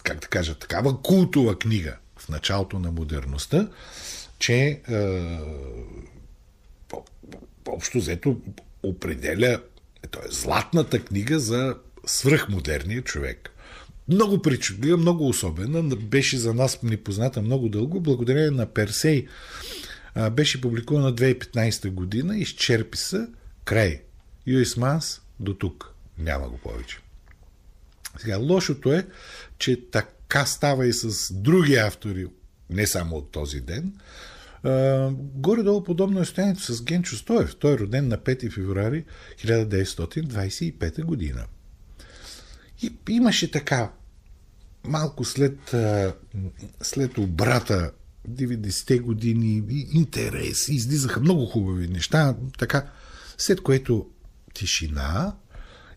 как 0.03 0.21
да 0.21 0.27
кажа, 0.27 0.55
такава 0.55 1.03
култова 1.03 1.59
книга 1.59 1.97
в 2.17 2.29
началото 2.29 2.79
на 2.79 2.93
модерността, 2.93 3.69
че 4.39 4.55
е, 4.55 4.81
общо 7.69 7.99
взето 7.99 8.41
определя, 8.83 9.61
т.е. 10.11 10.33
златната 10.33 11.05
книга 11.05 11.41
за 11.41 11.77
свръхмодерния 12.07 13.03
човек. 13.03 13.51
много 14.09 14.43
причудлива, 14.43 14.97
много 14.97 15.29
особена. 15.29 15.97
Беше 15.97 16.39
за 16.39 16.55
нас 16.55 16.83
непозната 16.83 17.43
много 17.43 17.69
дълго. 17.69 18.01
Благодарение 18.01 18.51
на 18.51 18.67
Персей 18.67 19.27
беше 20.33 20.61
публикувана 20.61 21.15
2015 21.15 21.91
година. 21.91 22.39
Изчерпи 22.39 22.99
се 22.99 23.27
край. 23.65 24.03
Юис 24.47 24.77
Манс 24.77 25.21
до 25.41 25.55
тук. 25.55 25.95
Няма 26.19 26.49
го 26.49 26.59
повече. 26.59 26.99
Сега, 28.19 28.37
лошото 28.37 28.93
е, 28.93 29.07
че 29.59 29.91
така 29.91 30.47
става 30.47 30.87
и 30.87 30.93
с 30.93 31.33
други 31.33 31.75
автори, 31.75 32.27
не 32.71 32.87
само 32.87 33.17
от 33.17 33.31
този 33.31 33.61
ден. 33.61 33.93
Горе-долу 35.15 35.85
подобно 35.85 36.21
е 36.21 36.25
стоянието 36.25 36.75
с 36.75 36.85
Генчо 36.85 37.17
Стоев. 37.17 37.57
Той 37.57 37.75
е 37.75 37.79
роден 37.79 38.09
на 38.09 38.19
5 38.19 38.53
февруари 38.53 39.05
1925 39.45 41.05
година. 41.05 41.47
И 42.83 42.93
имаше 43.09 43.51
така, 43.51 43.93
малко 44.85 45.25
след, 45.25 45.75
след 46.83 47.19
обрата 47.19 47.93
90-те 48.31 48.99
години, 48.99 49.63
интерес, 49.93 50.69
излизаха 50.69 51.21
много 51.21 51.47
хубави 51.47 51.89
неща, 51.89 52.37
така, 52.59 52.91
след 53.39 53.61
което 53.61 54.11
тишина 54.57 55.35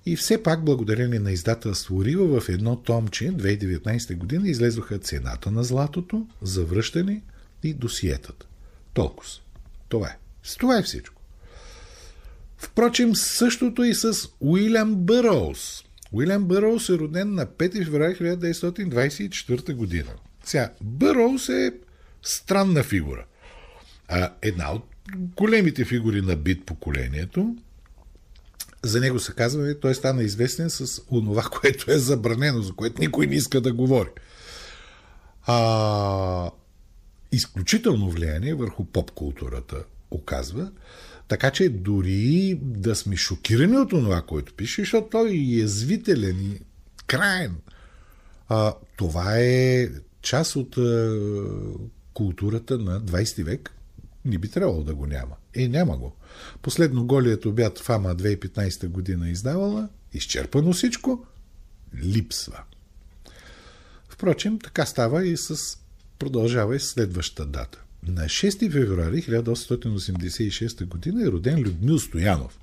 и 0.06 0.16
все 0.16 0.44
пак 0.44 0.66
благодарение 0.66 1.20
на 1.20 1.32
издателство 1.32 2.06
Рива 2.06 2.42
в 2.42 2.50
едно 2.50 2.76
томче 2.76 3.32
2019 3.32 4.18
година 4.18 4.50
излезоха 4.50 5.00
цената 5.00 5.52
на 5.52 5.64
златото, 5.64 6.28
завръщане 6.42 7.22
и 7.64 7.74
досиетата. 7.74 8.46
Толкова. 8.94 9.30
Това 9.90 10.08
е. 10.08 10.18
С 10.44 10.56
това 10.56 10.78
е 10.78 10.84
всичко. 10.84 11.22
Впрочем, 12.58 13.16
същото 13.16 13.84
и 13.84 13.94
с 13.94 14.14
Уилям 14.40 14.96
Бърроуз. 14.96 15.84
Уилям 16.12 16.46
Бърроуз 16.46 16.90
е 16.90 16.98
роден 16.98 17.34
на 17.34 17.46
5 17.46 17.86
февраля 17.86 18.14
1924 18.14 19.74
година. 19.74 20.12
Сега, 20.44 20.74
Бърроуз 20.82 21.50
е 21.50 21.74
странна 22.24 22.84
фигура. 22.84 23.26
А 24.08 24.32
една 24.42 24.72
от 24.74 24.84
големите 25.16 25.86
фигури 25.86 26.22
на 26.22 26.36
бит 26.36 26.66
поколението. 26.66 27.56
За 28.84 29.00
него 29.00 29.20
се 29.20 29.34
казва, 29.34 29.80
той 29.80 29.96
стана 29.96 30.24
известен 30.24 30.70
с 30.70 31.02
онова, 31.12 31.44
което 31.62 31.92
е 31.92 31.98
забранено, 31.98 32.62
за 32.62 32.74
което 32.74 33.02
никой 33.02 33.28
не 33.28 33.36
иска 33.36 33.62
да 33.62 33.74
говори. 33.74 34.10
А, 35.46 36.52
изключително 37.32 38.10
влияние 38.10 38.54
върху 38.54 38.86
поп-културата 38.86 39.84
оказва, 40.12 40.72
така 41.28 41.52
че 41.52 41.70
дори 41.70 42.60
да 42.62 42.96
сме 42.96 43.16
шокирани 43.16 43.78
от 43.78 43.90
това, 43.90 44.22
което 44.22 44.54
пише, 44.54 44.82
защото 44.82 45.10
той 45.10 45.30
е 45.30 45.60
язвителен 45.60 46.52
и 46.52 46.62
краен. 47.08 47.56
А, 48.50 48.74
това 48.98 49.38
е 49.38 49.90
част 50.22 50.56
от 50.56 50.78
а, 50.78 51.20
културата 52.14 52.78
на 52.78 53.02
20 53.02 53.44
век. 53.44 53.72
Не 54.26 54.38
би 54.38 54.50
трябвало 54.50 54.84
да 54.84 54.96
го 54.96 55.06
няма. 55.06 55.36
Е, 55.56 55.68
няма 55.68 55.98
го. 55.98 56.16
Последно 56.62 57.06
голият 57.06 57.46
обяд 57.46 57.80
Фама 57.80 58.16
2015 58.16 58.88
година 58.88 59.30
издавала, 59.30 59.90
изчерпано 60.14 60.74
всичко, 60.74 61.26
липсва. 62.04 62.60
Впрочем, 64.10 64.60
така 64.60 64.86
става 64.86 65.26
и 65.26 65.38
с 65.38 65.78
продължава 66.20 66.76
и 66.76 66.80
следващата 66.80 67.46
дата. 67.46 67.84
На 68.08 68.24
6 68.24 68.72
февруари 68.72 69.24
1886 69.24 70.90
г. 70.90 71.24
е 71.24 71.32
роден 71.32 71.60
Людмил 71.60 72.00
Стоянов. 72.00 72.60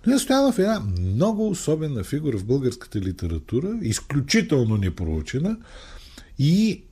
Людмил 0.00 0.18
Стоянов 0.18 0.58
е 0.58 0.62
една 0.62 0.80
много 0.80 1.48
особена 1.48 2.04
фигура 2.04 2.38
в 2.38 2.44
българската 2.44 3.00
литература, 3.00 3.78
изключително 3.82 4.76
непроучена 4.76 5.56
и 6.38 6.82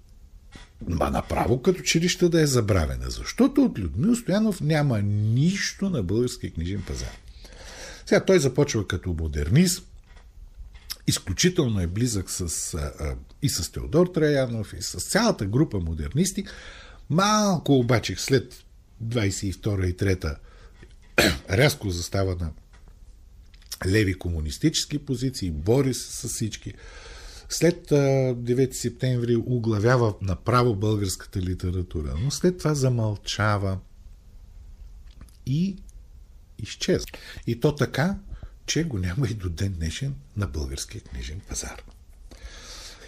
Ма 0.88 1.10
направо 1.10 1.62
като 1.62 1.82
че 1.82 2.18
да 2.28 2.40
е 2.40 2.46
забравена, 2.46 3.10
защото 3.10 3.64
от 3.64 3.78
Людмил 3.78 4.16
Стоянов 4.16 4.60
няма 4.60 5.02
нищо 5.02 5.90
на 5.90 6.02
българския 6.02 6.52
книжен 6.52 6.82
пазар. 6.82 7.16
Сега 8.06 8.24
той 8.24 8.38
започва 8.38 8.86
като 8.86 9.16
модернист, 9.18 9.86
изключително 11.06 11.80
е 11.80 11.86
близък 11.86 12.30
с, 12.30 12.74
а, 12.74 13.16
и 13.42 13.48
с 13.48 13.72
Теодор 13.72 14.06
Траянов, 14.06 14.72
и 14.72 14.82
с 14.82 15.00
цялата 15.00 15.46
група 15.46 15.80
модернисти. 15.80 16.44
Малко 17.10 17.78
обаче 17.78 18.16
след 18.16 18.64
22 19.04 19.86
и 19.86 19.96
3 19.96 20.36
рязко 21.50 21.90
застава 21.90 22.36
на 22.40 22.50
леви 23.86 24.14
комунистически 24.14 24.98
позиции, 24.98 25.50
бори 25.50 25.94
се 25.94 26.28
с 26.28 26.28
всички. 26.28 26.72
След 27.48 27.88
9 27.88 28.72
септември 28.72 29.36
оглавява 29.36 30.14
направо 30.22 30.74
българската 30.74 31.40
литература, 31.40 32.14
но 32.22 32.30
след 32.30 32.58
това 32.58 32.74
замълчава 32.74 33.78
и 35.46 35.76
изчезва. 36.62 37.06
И 37.46 37.60
то 37.60 37.74
така, 37.74 38.18
че 38.66 38.84
го 38.84 38.98
няма 38.98 39.28
и 39.28 39.34
до 39.34 39.48
ден 39.48 39.72
днешен 39.72 40.14
на 40.36 40.46
българския 40.46 41.00
книжен 41.00 41.40
пазар. 41.48 41.82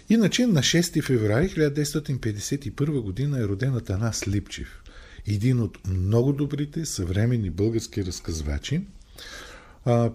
Иначе 0.09 0.47
на 0.47 0.59
6 0.59 1.03
феврари 1.03 1.49
1951 1.49 3.01
година 3.01 3.39
е 3.39 3.47
роден 3.47 3.75
Атанас 3.75 4.27
Липчев, 4.27 4.83
един 5.25 5.61
от 5.61 5.87
много 5.87 6.33
добрите 6.33 6.85
съвременни 6.85 7.49
български 7.49 8.05
разказвачи, 8.05 8.81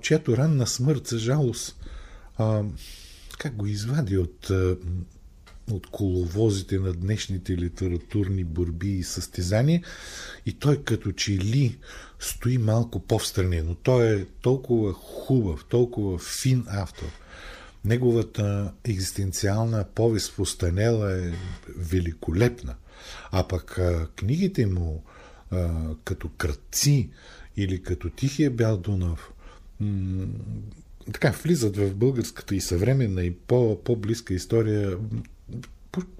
чиято 0.00 0.36
ранна 0.36 0.66
смърт, 0.66 1.06
за 1.06 1.18
жалост, 1.18 1.76
как 3.42 3.56
го 3.56 3.66
извади 3.66 4.18
от, 4.18 4.50
от 5.70 5.86
коловозите 5.86 6.78
на 6.78 6.92
днешните 6.92 7.56
литературни 7.56 8.44
борби 8.44 8.90
и 8.90 9.02
състезания 9.02 9.82
и 10.46 10.52
той 10.52 10.84
като 10.84 11.12
че 11.12 11.32
ли 11.32 11.78
стои 12.18 12.58
малко 12.58 13.00
по-встрани, 13.00 13.62
но 13.62 13.74
той 13.74 14.20
е 14.20 14.24
толкова 14.24 14.92
хубав, 14.92 15.64
толкова 15.68 16.18
фин 16.18 16.64
автор. 16.68 17.08
Неговата 17.84 18.72
екзистенциална 18.84 19.84
повест 19.94 20.32
в 20.32 20.38
Останела 20.38 21.26
е 21.26 21.32
великолепна. 21.76 22.74
А 23.30 23.48
пък 23.48 23.80
книгите 24.16 24.66
му 24.66 25.04
като 26.04 26.28
кръци 26.28 27.10
или 27.56 27.82
като 27.82 28.10
Тихия 28.10 28.50
бял 28.50 28.76
Дунав 28.78 29.32
така 31.12 31.30
влизат 31.30 31.76
в 31.76 31.94
българската 31.94 32.54
и 32.54 32.60
съвременна 32.60 33.24
и 33.24 33.34
по, 33.34 33.82
по-близка 33.84 34.34
история 34.34 34.98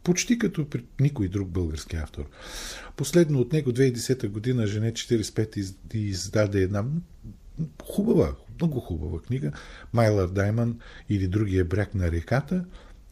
почти 0.03 0.39
като 0.39 0.71
при 0.71 0.85
никой 1.01 1.29
друг 1.29 1.49
български 1.49 1.97
автор. 1.97 2.25
Последно 2.97 3.41
от 3.41 3.53
него 3.53 3.71
2010 3.71 4.29
година 4.29 4.67
Жене 4.67 4.93
45 4.93 5.75
издаде 5.95 6.63
една 6.63 6.85
хубава, 7.83 8.35
много 8.61 8.81
хубава 8.81 9.23
книга 9.23 9.53
Майлър 9.93 10.29
Дайман 10.29 10.79
или 11.09 11.29
Другия 11.29 11.65
бряг 11.65 11.95
на 11.95 12.11
реката 12.11 12.65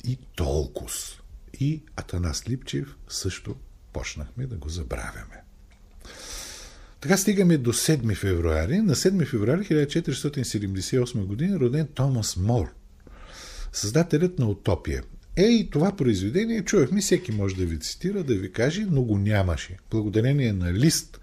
и 0.04 0.18
Толкус. 0.37 1.20
И 1.61 1.83
Атанас 1.96 2.48
Липчев 2.48 2.96
също 3.09 3.56
почнахме 3.92 4.46
да 4.46 4.56
го 4.56 4.68
забравяме. 4.68 5.42
Така 7.00 7.16
стигаме 7.16 7.58
до 7.58 7.72
7 7.72 8.14
февруари. 8.14 8.80
На 8.80 8.94
7 8.94 9.26
февруари 9.26 9.60
1478 9.60 11.24
година 11.24 11.60
роден 11.60 11.88
Томас 11.94 12.36
Мор, 12.36 12.66
създателят 13.72 14.38
на 14.38 14.46
Утопия. 14.46 15.02
Е, 15.36 15.44
и 15.44 15.70
това 15.70 15.96
произведение, 15.96 16.64
чувахме, 16.64 17.00
всеки 17.00 17.32
може 17.32 17.56
да 17.56 17.64
ви 17.64 17.78
цитира, 17.78 18.24
да 18.24 18.34
ви 18.34 18.52
каже, 18.52 18.86
но 18.90 19.02
го 19.02 19.18
нямаше. 19.18 19.76
Благодарение 19.90 20.52
на 20.52 20.72
лист 20.72 21.20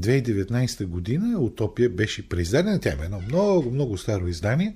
2019 0.00 0.86
година 0.86 1.40
Утопия 1.40 1.90
беше 1.90 2.28
преиздадена. 2.28 2.80
Тя 2.80 2.90
е 2.90 3.04
едно 3.04 3.20
много, 3.20 3.70
много 3.70 3.98
старо 3.98 4.28
издание. 4.28 4.74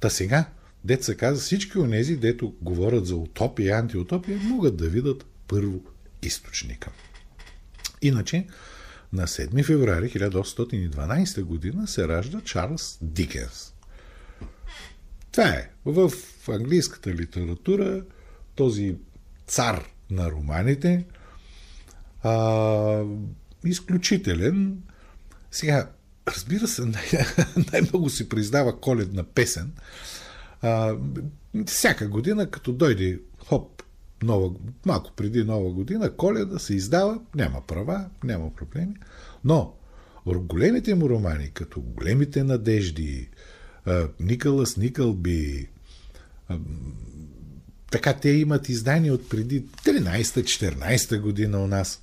Та 0.00 0.10
сега, 0.10 0.46
деца 0.84 1.14
каза, 1.14 1.40
всички 1.40 1.78
от 1.78 1.90
тези, 1.90 2.16
дето 2.16 2.54
говорят 2.62 3.06
за 3.06 3.16
утопия 3.16 3.66
и 3.66 3.70
антиутопия, 3.70 4.38
могат 4.38 4.76
да 4.76 4.88
видят 4.88 5.26
първо 5.48 5.80
източника. 6.22 6.90
Иначе, 8.02 8.46
на 9.14 9.26
7 9.26 9.64
феврари 9.64 10.10
1812 10.10 11.42
година 11.42 11.86
се 11.86 12.08
ражда 12.08 12.40
Чарлз 12.40 12.98
Дикенс. 13.02 13.74
Това 15.32 15.48
е. 15.48 15.70
В 15.84 16.12
английската 16.48 17.14
литература 17.14 18.02
този 18.54 18.96
цар 19.46 19.84
на 20.10 20.30
романите, 20.30 21.04
а, 22.22 23.04
изключителен. 23.64 24.82
Сега, 25.50 25.90
разбира 26.28 26.68
се, 26.68 26.82
най- 26.84 27.26
най-много 27.72 28.10
се 28.10 28.28
признава 28.28 28.80
коледна 28.80 29.22
песен. 29.22 29.72
А, 30.62 30.96
всяка 31.66 32.08
година, 32.08 32.50
като 32.50 32.72
дойде 32.72 33.20
хоп, 33.38 33.82
нова, 34.24 34.50
малко 34.86 35.12
преди 35.16 35.44
нова 35.44 35.70
година, 35.70 36.10
коледа 36.10 36.58
се 36.58 36.74
издава, 36.74 37.20
няма 37.34 37.60
права, 37.66 38.04
няма 38.24 38.54
проблеми. 38.54 38.94
Но 39.44 39.74
големите 40.26 40.94
му 40.94 41.08
романи, 41.08 41.50
като 41.54 41.80
Големите 41.80 42.44
надежди, 42.44 43.28
Никълъс 44.20 44.76
Никълби, 44.76 45.68
така 47.90 48.12
те 48.12 48.30
имат 48.30 48.68
издания 48.68 49.14
от 49.14 49.28
преди 49.28 49.64
13-14 49.64 51.20
година 51.20 51.64
у 51.64 51.66
нас. 51.66 52.02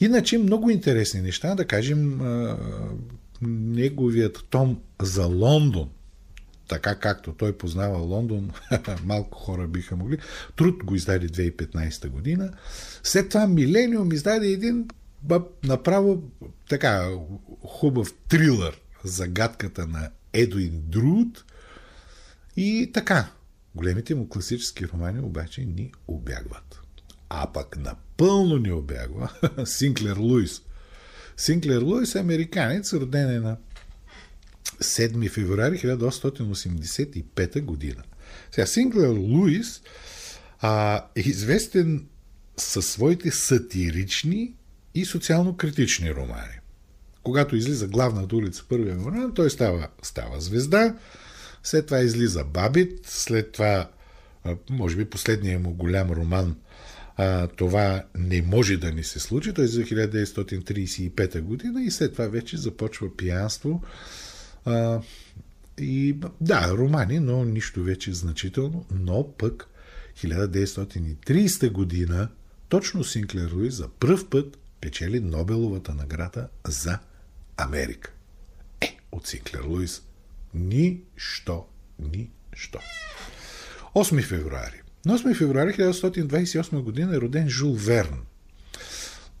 Иначе 0.00 0.38
много 0.38 0.70
интересни 0.70 1.20
неща, 1.20 1.54
да 1.54 1.64
кажем, 1.64 2.20
неговият 3.42 4.46
том 4.50 4.80
за 5.02 5.26
Лондон, 5.26 5.88
така 6.68 6.94
както 6.94 7.32
той 7.32 7.58
познава 7.58 7.98
Лондон, 7.98 8.50
малко 9.04 9.38
хора 9.38 9.66
биха 9.66 9.96
могли. 9.96 10.18
Труд 10.56 10.84
го 10.84 10.94
издаде 10.94 11.28
2015 11.28 12.08
година. 12.08 12.52
След 13.02 13.28
това 13.28 13.46
Милениум 13.46 14.12
издаде 14.12 14.46
един 14.46 14.88
направо 15.64 16.22
така 16.68 17.08
хубав 17.66 18.14
трилър 18.28 18.80
загадката 19.04 19.86
на 19.86 20.10
Едуин 20.32 20.82
Друд 20.86 21.44
и 22.56 22.90
така. 22.94 23.30
Големите 23.74 24.14
му 24.14 24.28
класически 24.28 24.88
романи 24.88 25.20
обаче 25.20 25.64
ни 25.64 25.92
обягват. 26.08 26.80
А 27.28 27.52
пък 27.52 27.76
напълно 27.76 28.56
ни 28.56 28.72
обягва 28.72 29.32
Синклер 29.64 30.16
Луис. 30.16 30.62
Синклер 31.36 31.82
Луис 31.82 32.14
е 32.14 32.18
американец, 32.18 32.92
роден 32.92 33.30
е 33.30 33.40
на 33.40 33.56
7 34.80 35.30
февруари 35.30 35.78
1885 35.78 37.60
година. 37.60 38.02
Сега 38.50 38.66
Синклер 38.66 39.08
Луис 39.08 39.82
а, 40.60 41.04
е 41.16 41.20
известен 41.20 42.06
със 42.56 42.86
своите 42.86 43.30
сатирични 43.30 44.54
и 44.94 45.04
социално-критични 45.04 46.14
романи. 46.14 46.58
Когато 47.22 47.56
излиза 47.56 47.86
главната 47.86 48.36
улица 48.36 48.64
първия 48.68 48.96
роман, 48.96 49.32
той 49.34 49.50
става, 49.50 49.88
става 50.02 50.40
звезда, 50.40 50.94
след 51.62 51.86
това 51.86 52.00
излиза 52.00 52.44
Бабит, 52.44 53.00
след 53.04 53.52
това, 53.52 53.90
може 54.70 54.96
би 54.96 55.04
последният 55.04 55.62
му 55.62 55.74
голям 55.74 56.10
роман, 56.10 56.56
а, 57.16 57.46
това 57.46 58.04
не 58.18 58.42
може 58.42 58.76
да 58.76 58.92
ни 58.92 59.04
се 59.04 59.20
случи, 59.20 59.52
той 59.52 59.64
е 59.64 59.68
за 59.68 59.82
1935 59.82 61.40
година 61.40 61.82
и 61.82 61.90
след 61.90 62.12
това 62.12 62.26
вече 62.26 62.56
започва 62.56 63.16
пиянство. 63.16 63.82
А, 64.66 65.00
и 65.78 66.16
да, 66.40 66.68
романи, 66.76 67.18
но 67.18 67.44
нищо 67.44 67.82
вече 67.82 68.12
значително, 68.12 68.84
но 68.90 69.32
пък 69.38 69.68
1930 70.16 71.70
година 71.70 72.28
точно 72.68 73.04
Синклер 73.04 73.52
Луис 73.52 73.74
за 73.74 73.88
пръв 73.88 74.28
път 74.28 74.58
печели 74.80 75.20
Нобеловата 75.20 75.94
награда 75.94 76.48
за 76.68 76.98
Америка. 77.56 78.12
Е, 78.80 78.96
от 79.12 79.26
Синклер 79.26 79.64
Луис 79.64 80.02
нищо, 80.54 81.64
нищо. 81.98 82.78
8 83.94 84.22
февруари. 84.22 84.82
На 85.04 85.18
8 85.18 85.34
февруари 85.34 85.72
1928 85.72 86.80
година 86.80 87.16
е 87.16 87.20
роден 87.20 87.48
Жул 87.48 87.74
Верн. 87.74 88.22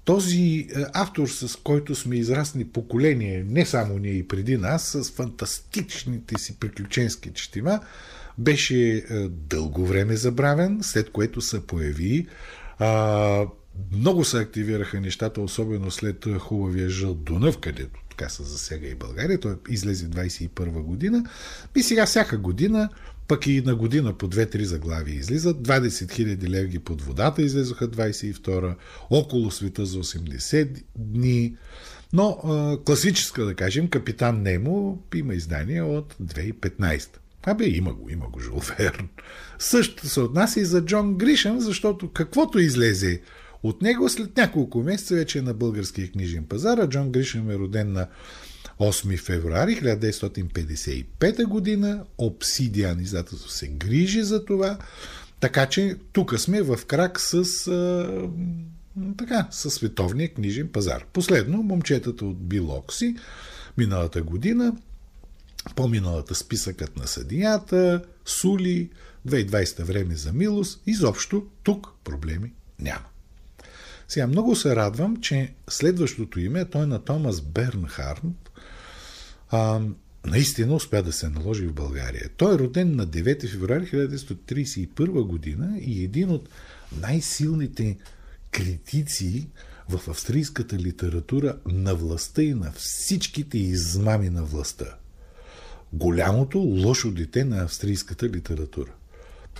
Този 0.06 0.68
е, 0.76 0.84
автор, 0.94 1.28
с 1.28 1.56
който 1.56 1.94
сме 1.94 2.16
израсни 2.16 2.64
поколение, 2.64 3.44
не 3.48 3.66
само 3.66 3.98
ние 3.98 4.12
и 4.12 4.28
преди 4.28 4.56
нас, 4.56 4.82
с 4.82 5.10
фантастичните 5.10 6.38
си 6.38 6.56
приключенски 6.60 7.30
четива, 7.32 7.80
беше 8.38 8.96
е, 8.96 9.02
дълго 9.28 9.86
време 9.86 10.16
забравен, 10.16 10.78
след 10.82 11.10
което 11.10 11.40
се 11.40 11.66
появи. 11.66 12.26
Много 13.92 14.24
се 14.24 14.38
активираха 14.38 15.00
нещата, 15.00 15.40
особено 15.40 15.90
след 15.90 16.26
хубавия 16.38 16.88
жъл 16.88 17.14
Дунав, 17.14 17.58
където 17.58 18.00
така 18.10 18.28
се 18.28 18.42
засяга 18.42 18.86
и 18.86 18.94
България. 18.94 19.40
Той 19.40 19.56
излезе 19.68 20.06
21 20.06 20.82
година. 20.82 21.24
И 21.76 21.82
сега 21.82 22.06
всяка 22.06 22.38
година, 22.38 22.88
пък 23.28 23.46
и 23.46 23.60
на 23.60 23.74
година 23.74 24.12
по 24.12 24.28
2-3 24.28 24.62
заглавия 24.62 25.16
излизат. 25.16 25.56
20 25.56 25.88
000 25.88 26.48
левги 26.48 26.78
под 26.78 27.02
водата 27.02 27.42
излезоха 27.42 27.88
22 27.88 28.74
около 29.10 29.50
света 29.50 29.86
за 29.86 29.98
80 29.98 30.82
дни. 30.98 31.56
Но 32.12 32.38
класическа, 32.86 33.44
да 33.44 33.54
кажем, 33.54 33.88
Капитан 33.88 34.42
Немо 34.42 35.02
има 35.14 35.34
издание 35.34 35.82
от 35.82 36.14
2015. 36.22 37.08
Абе, 37.46 37.64
има 37.64 37.94
го, 37.94 38.10
има 38.10 38.28
го 38.28 38.40
Жул 38.40 38.60
Верн. 38.78 39.08
Също 39.58 40.08
се 40.08 40.20
отнася 40.20 40.60
и 40.60 40.64
за 40.64 40.84
Джон 40.84 41.14
Гришъм, 41.14 41.60
защото 41.60 42.12
каквото 42.12 42.58
излезе 42.58 43.20
от 43.62 43.82
него 43.82 44.08
след 44.08 44.36
няколко 44.36 44.82
месеца 44.82 45.14
вече 45.14 45.38
е 45.38 45.42
на 45.42 45.54
българския 45.54 46.12
книжен 46.12 46.44
пазар, 46.44 46.78
а 46.78 46.88
Джон 46.88 47.12
Гришъм 47.12 47.50
е 47.50 47.58
роден 47.58 47.92
на 47.92 48.06
8 48.80 49.18
февруари 49.18 49.76
1955 49.76 51.44
година. 51.44 52.04
Обсидиан 52.18 53.00
издателство 53.00 53.50
се 53.50 53.68
грижи 53.68 54.22
за 54.22 54.44
това. 54.44 54.78
Така 55.40 55.66
че 55.66 55.96
тук 56.12 56.40
сме 56.40 56.62
в 56.62 56.78
крак 56.86 57.20
с, 57.20 57.34
а, 57.66 58.08
така, 59.18 59.48
с 59.50 59.70
световния 59.70 60.34
книжен 60.34 60.68
пазар. 60.68 61.04
Последно, 61.12 61.62
момчетата 61.62 62.24
от 62.24 62.48
Билокси, 62.48 63.16
миналата 63.78 64.22
година, 64.22 64.76
по-миналата 65.76 66.34
списъкът 66.34 66.96
на 66.96 67.06
съдията, 67.06 68.02
Сули, 68.24 68.90
2020 69.28 69.82
време 69.82 70.14
за 70.14 70.32
милост, 70.32 70.82
изобщо 70.86 71.46
тук 71.62 71.88
проблеми 72.04 72.52
няма. 72.78 73.04
Сега 74.08 74.26
много 74.26 74.56
се 74.56 74.76
радвам, 74.76 75.16
че 75.16 75.54
следващото 75.70 76.40
име, 76.40 76.64
той 76.64 76.82
е 76.82 76.86
на 76.86 76.98
Томас 77.04 77.40
Бернхард, 77.40 78.22
а, 79.50 79.80
наистина 80.26 80.74
успя 80.74 81.02
да 81.02 81.12
се 81.12 81.28
наложи 81.28 81.66
в 81.66 81.74
България. 81.74 82.30
Той 82.36 82.54
е 82.54 82.58
роден 82.58 82.96
на 82.96 83.06
9 83.06 83.50
февруари 83.50 83.86
1931 83.86 85.26
година 85.26 85.78
и 85.80 86.04
един 86.04 86.30
от 86.30 86.48
най-силните 87.00 87.96
критици 88.50 89.48
в 89.88 90.08
австрийската 90.08 90.76
литература 90.76 91.56
на 91.66 91.94
властта 91.94 92.42
и 92.42 92.54
на 92.54 92.72
всичките 92.72 93.58
измами 93.58 94.30
на 94.30 94.44
властта. 94.44 94.96
Голямото 95.92 96.58
лошо 96.58 97.10
дете 97.10 97.44
на 97.44 97.62
австрийската 97.62 98.28
литература. 98.28 98.90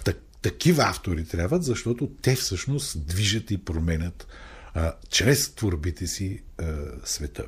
Так, 0.05 0.17
такива 0.43 0.83
автори 0.83 1.25
трябват, 1.25 1.65
защото 1.65 2.11
те 2.23 2.35
всъщност 2.35 3.07
движат 3.07 3.51
и 3.51 3.59
променят 3.59 4.27
а, 4.75 4.95
чрез 5.11 5.55
творбите 5.55 6.07
си 6.07 6.43
а, 6.59 6.65
света. 7.05 7.45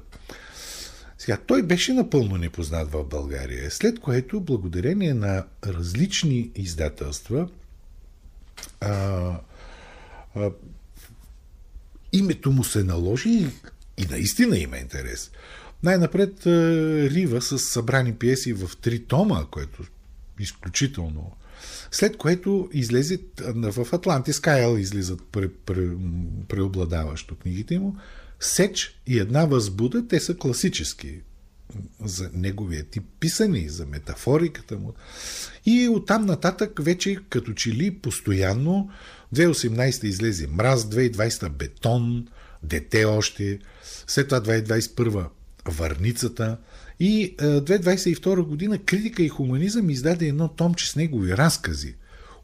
Сега, 1.19 1.39
той 1.47 1.63
беше 1.63 1.93
напълно 1.93 2.37
непознат 2.37 2.93
в 2.93 3.05
България, 3.05 3.71
след 3.71 4.01
което, 4.01 4.41
благодарение 4.41 5.15
на 5.15 5.45
различни 5.67 6.51
издателства, 6.55 7.49
а, 8.81 8.91
а, 10.35 10.51
името 12.13 12.51
му 12.51 12.65
се 12.65 12.85
наложи 12.85 13.29
и, 13.29 13.47
и 13.99 14.07
наистина 14.11 14.59
има 14.59 14.79
интерес. 14.79 15.31
Най-напред 15.83 16.47
Рива 16.47 17.43
с 17.43 17.59
събрани 17.59 18.15
пиеси 18.15 18.53
в 18.53 18.71
три 18.81 19.05
тома, 19.05 19.45
което 19.51 19.83
изключително. 20.41 21.33
След 21.91 22.17
което 22.17 22.69
излезе 22.73 23.19
в 23.55 23.87
Атлантис 23.93 24.41
Кайл 24.41 24.79
излизат 24.79 25.23
пре, 25.33 25.49
пре, 25.49 25.89
преобладаващо 26.49 27.37
книгите 27.37 27.79
му. 27.79 27.97
Сеч 28.41 29.01
и 29.07 29.19
една 29.19 29.45
възбуда, 29.45 30.09
те 30.09 30.21
са 30.21 30.37
класически 30.37 31.21
за 32.05 32.31
неговия 32.33 32.85
тип 32.85 33.03
писани, 33.21 33.69
за 33.69 33.87
метафориката 33.87 34.79
му. 34.79 34.95
И 35.67 35.89
оттам 35.89 36.27
нататък 36.27 36.81
вече 36.83 37.19
като 37.31 37.53
че 37.53 37.71
ли 37.71 37.99
постоянно 37.99 38.91
2018 39.35 40.05
излезе 40.05 40.47
Мраз, 40.47 40.85
2020 40.85 41.49
Бетон, 41.49 42.29
Дете 42.63 43.05
още, 43.05 43.59
след 44.07 44.29
това 44.29 44.41
2021 44.41 45.27
Върницата 45.65 46.59
и 47.01 47.37
2022 47.37 48.43
година 48.43 48.79
Критика 48.79 49.23
и 49.23 49.29
хуманизъм 49.29 49.91
издаде 49.91 50.27
едно 50.27 50.49
томче 50.49 50.91
с 50.91 50.97
негови 50.97 51.37
разкази. 51.37 51.95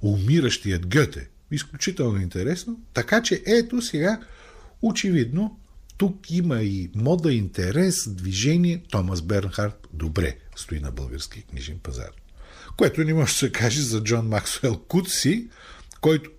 Умиращият 0.02 0.86
Гъте. 0.86 1.28
Изключително 1.50 2.20
интересно. 2.20 2.80
Така 2.94 3.22
че 3.22 3.42
ето 3.46 3.82
сега 3.82 4.20
очевидно 4.82 5.58
тук 5.96 6.30
има 6.30 6.62
и 6.62 6.90
мода, 6.94 7.32
интерес, 7.32 8.08
движение. 8.08 8.82
Томас 8.90 9.22
Бернхард 9.22 9.88
добре 9.92 10.36
стои 10.56 10.80
на 10.80 10.90
български 10.90 11.42
книжен 11.42 11.78
пазар. 11.78 12.10
Което 12.76 13.04
не 13.04 13.14
може 13.14 13.32
да 13.32 13.38
се 13.38 13.52
каже 13.52 13.82
за 13.82 14.02
Джон 14.02 14.28
Максуел 14.28 14.78
Кутси, 14.78 15.48
който 16.00 16.30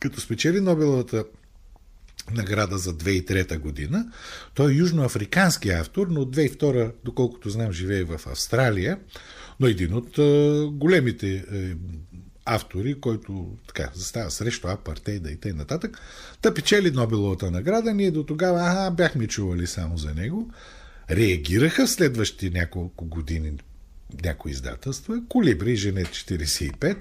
като 0.00 0.20
спечели 0.20 0.60
Нобеловата 0.60 1.24
награда 2.30 2.78
за 2.78 2.94
2003 2.94 3.58
година. 3.58 4.12
Той 4.54 4.72
е 4.72 4.76
южноафрикански 4.76 5.70
автор, 5.70 6.06
но 6.10 6.20
от 6.20 6.36
2002, 6.36 6.92
доколкото 7.04 7.50
знам, 7.50 7.72
живее 7.72 8.04
в 8.04 8.20
Австралия, 8.26 8.98
но 9.60 9.66
един 9.66 9.94
от 9.94 10.08
големите 10.74 11.34
е, 11.34 11.74
автори, 12.44 13.00
който 13.00 13.56
така 13.68 13.90
застава 13.94 14.30
срещу 14.30 14.68
апартейда 14.68 15.30
и 15.30 15.36
т.н. 15.36 15.54
нататък, 15.54 16.00
да 16.42 16.54
печели 16.54 16.90
Нобеловата 16.90 17.50
награда. 17.50 17.94
Ние 17.94 18.10
до 18.10 18.24
тогава 18.24 18.60
ага, 18.60 18.90
бяхме 18.90 19.26
чували 19.26 19.66
само 19.66 19.98
за 19.98 20.14
него. 20.14 20.50
Реагираха 21.10 21.86
в 21.86 21.90
следващите 21.90 22.58
няколко 22.58 23.04
години 23.04 23.52
някои 24.24 24.52
издателства, 24.52 25.22
Колибри, 25.28 25.76
Женет 25.76 26.08
45 26.08 26.96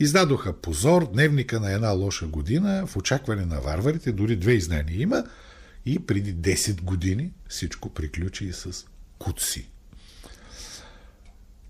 Издадоха 0.00 0.52
позор, 0.52 1.10
дневника 1.12 1.60
на 1.60 1.72
една 1.72 1.90
лоша 1.90 2.26
година, 2.26 2.86
в 2.86 2.96
очакване 2.96 3.44
на 3.44 3.60
варварите, 3.60 4.12
дори 4.12 4.36
две 4.36 4.52
издания 4.52 5.00
има, 5.00 5.24
и 5.86 6.06
преди 6.06 6.34
10 6.34 6.82
години 6.82 7.30
всичко 7.48 7.88
приключи 7.88 8.44
и 8.44 8.52
с 8.52 8.86
куци. 9.18 9.68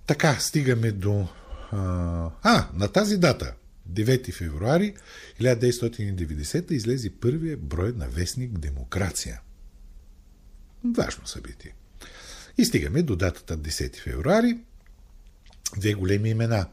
Така, 0.06 0.36
стигаме 0.40 0.92
до... 0.92 1.28
А, 1.72 2.68
на 2.74 2.88
тази 2.88 3.16
дата, 3.16 3.54
9 3.90 4.32
февруари 4.32 4.94
1990 5.40 6.72
излезе 6.72 7.10
първия 7.10 7.56
брой 7.56 7.92
на 7.92 8.08
вестник 8.08 8.58
Демокрация. 8.58 9.40
Важно 10.84 11.26
събитие. 11.26 11.74
И 12.58 12.64
стигаме 12.64 13.02
до 13.02 13.16
датата 13.16 13.58
10 13.58 13.96
февруари. 13.96 14.58
Две 15.76 15.94
големи 15.94 16.30
имена. 16.30 16.66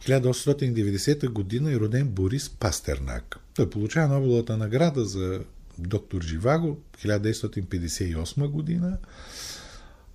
1890 0.00 1.28
година 1.28 1.72
е 1.72 1.76
роден 1.76 2.08
Борис 2.08 2.48
Пастернак. 2.50 3.38
Той 3.54 3.70
получава 3.70 4.14
Нобеловата 4.14 4.56
награда 4.56 5.04
за 5.04 5.40
доктор 5.78 6.22
Живаго 6.22 6.80
1958 7.04 8.46
година. 8.48 8.98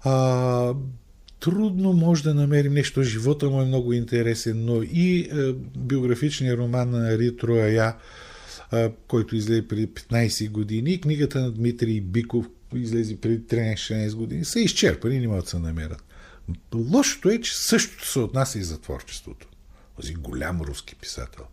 А, 0.02 0.74
трудно 1.42 1.94
може 1.94 2.24
да 2.24 2.34
намерим 2.34 2.74
нещо. 2.74 3.04
Живота 3.04 3.50
му 3.50 3.62
е 3.62 3.66
много 3.66 3.94
интересен, 3.94 4.66
но 4.66 4.84
и 4.84 5.20
е, 5.20 5.54
биографичният 5.78 6.60
роман 6.60 6.90
на 6.90 7.18
Ритро 7.18 7.56
Ая, 7.56 7.96
е, 8.74 8.92
който 9.08 9.36
излезе 9.36 9.68
преди 9.68 9.88
15 9.88 10.52
години, 10.52 10.92
и 10.92 11.02
книгата 11.02 11.42
на 11.42 11.52
Дмитрий 11.52 12.02
Биков, 12.02 12.46
излезе 12.76 13.18
преди 13.18 13.40
13-16 13.40 14.16
години, 14.16 14.46
са 14.46 14.60
изчерпани 14.60 15.16
и 15.16 15.20
не 15.20 15.28
могат 15.28 15.44
да 15.44 15.50
се 15.50 15.60
намерят. 15.60 16.04
Лошото 16.76 17.30
е, 17.30 17.42
че 17.42 17.58
същото 17.58 18.08
се 18.08 18.20
отнася 18.20 18.60
и 18.60 18.64
за 18.64 18.82
творчеството. 18.82 19.48
Този 19.96 20.14
голям 20.14 20.62
руски 20.62 20.96
писател. 20.96 21.44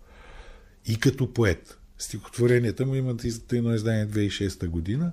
И 0.87 1.01
като 1.01 1.33
поет. 1.33 1.79
Стихотворенията 1.99 2.87
му 2.87 2.95
имат 2.95 3.25
едно 3.53 3.75
издание 3.75 4.07
2006 4.07 4.67
година. 4.67 5.13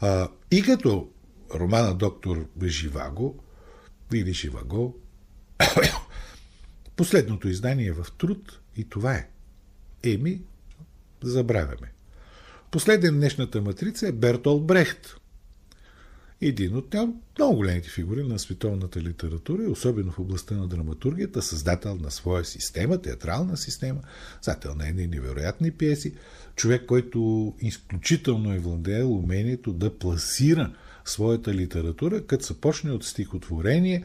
А, 0.00 0.28
и 0.50 0.62
като 0.62 1.08
романа 1.54 1.94
доктор 1.94 2.46
Живаго, 2.66 3.44
или 4.12 4.32
Живаго, 4.32 4.96
последното 6.96 7.48
издание 7.48 7.86
е 7.86 7.92
в 7.92 8.06
труд 8.18 8.60
и 8.76 8.88
това 8.88 9.14
е. 9.14 9.28
Еми, 10.02 10.42
забравяме. 11.22 11.92
Последен 12.70 13.14
днешната 13.14 13.62
матрица 13.62 14.08
е 14.08 14.12
Бертол 14.12 14.60
Брехт. 14.60 15.16
Един 16.40 16.76
от 16.76 16.94
много 17.38 17.56
големите 17.56 17.88
фигури 17.88 18.22
на 18.22 18.38
световната 18.38 19.00
литература 19.02 19.62
и 19.62 19.66
особено 19.66 20.12
в 20.12 20.18
областта 20.18 20.54
на 20.54 20.68
драматургията, 20.68 21.42
създател 21.42 21.96
на 21.96 22.10
своя 22.10 22.44
система, 22.44 23.02
театрална 23.02 23.56
система, 23.56 24.00
създател 24.42 24.74
на 24.74 24.88
едни 24.88 25.06
невероятни 25.06 25.70
пиеси, 25.70 26.14
човек, 26.56 26.86
който 26.86 27.54
изключително 27.60 28.54
е 28.54 28.58
владеел 28.58 29.12
умението 29.12 29.72
да 29.72 29.98
пласира 29.98 30.74
своята 31.04 31.54
литература, 31.54 32.26
като 32.26 32.44
се 32.44 32.60
почне 32.60 32.92
от 32.92 33.04
стихотворение. 33.04 34.04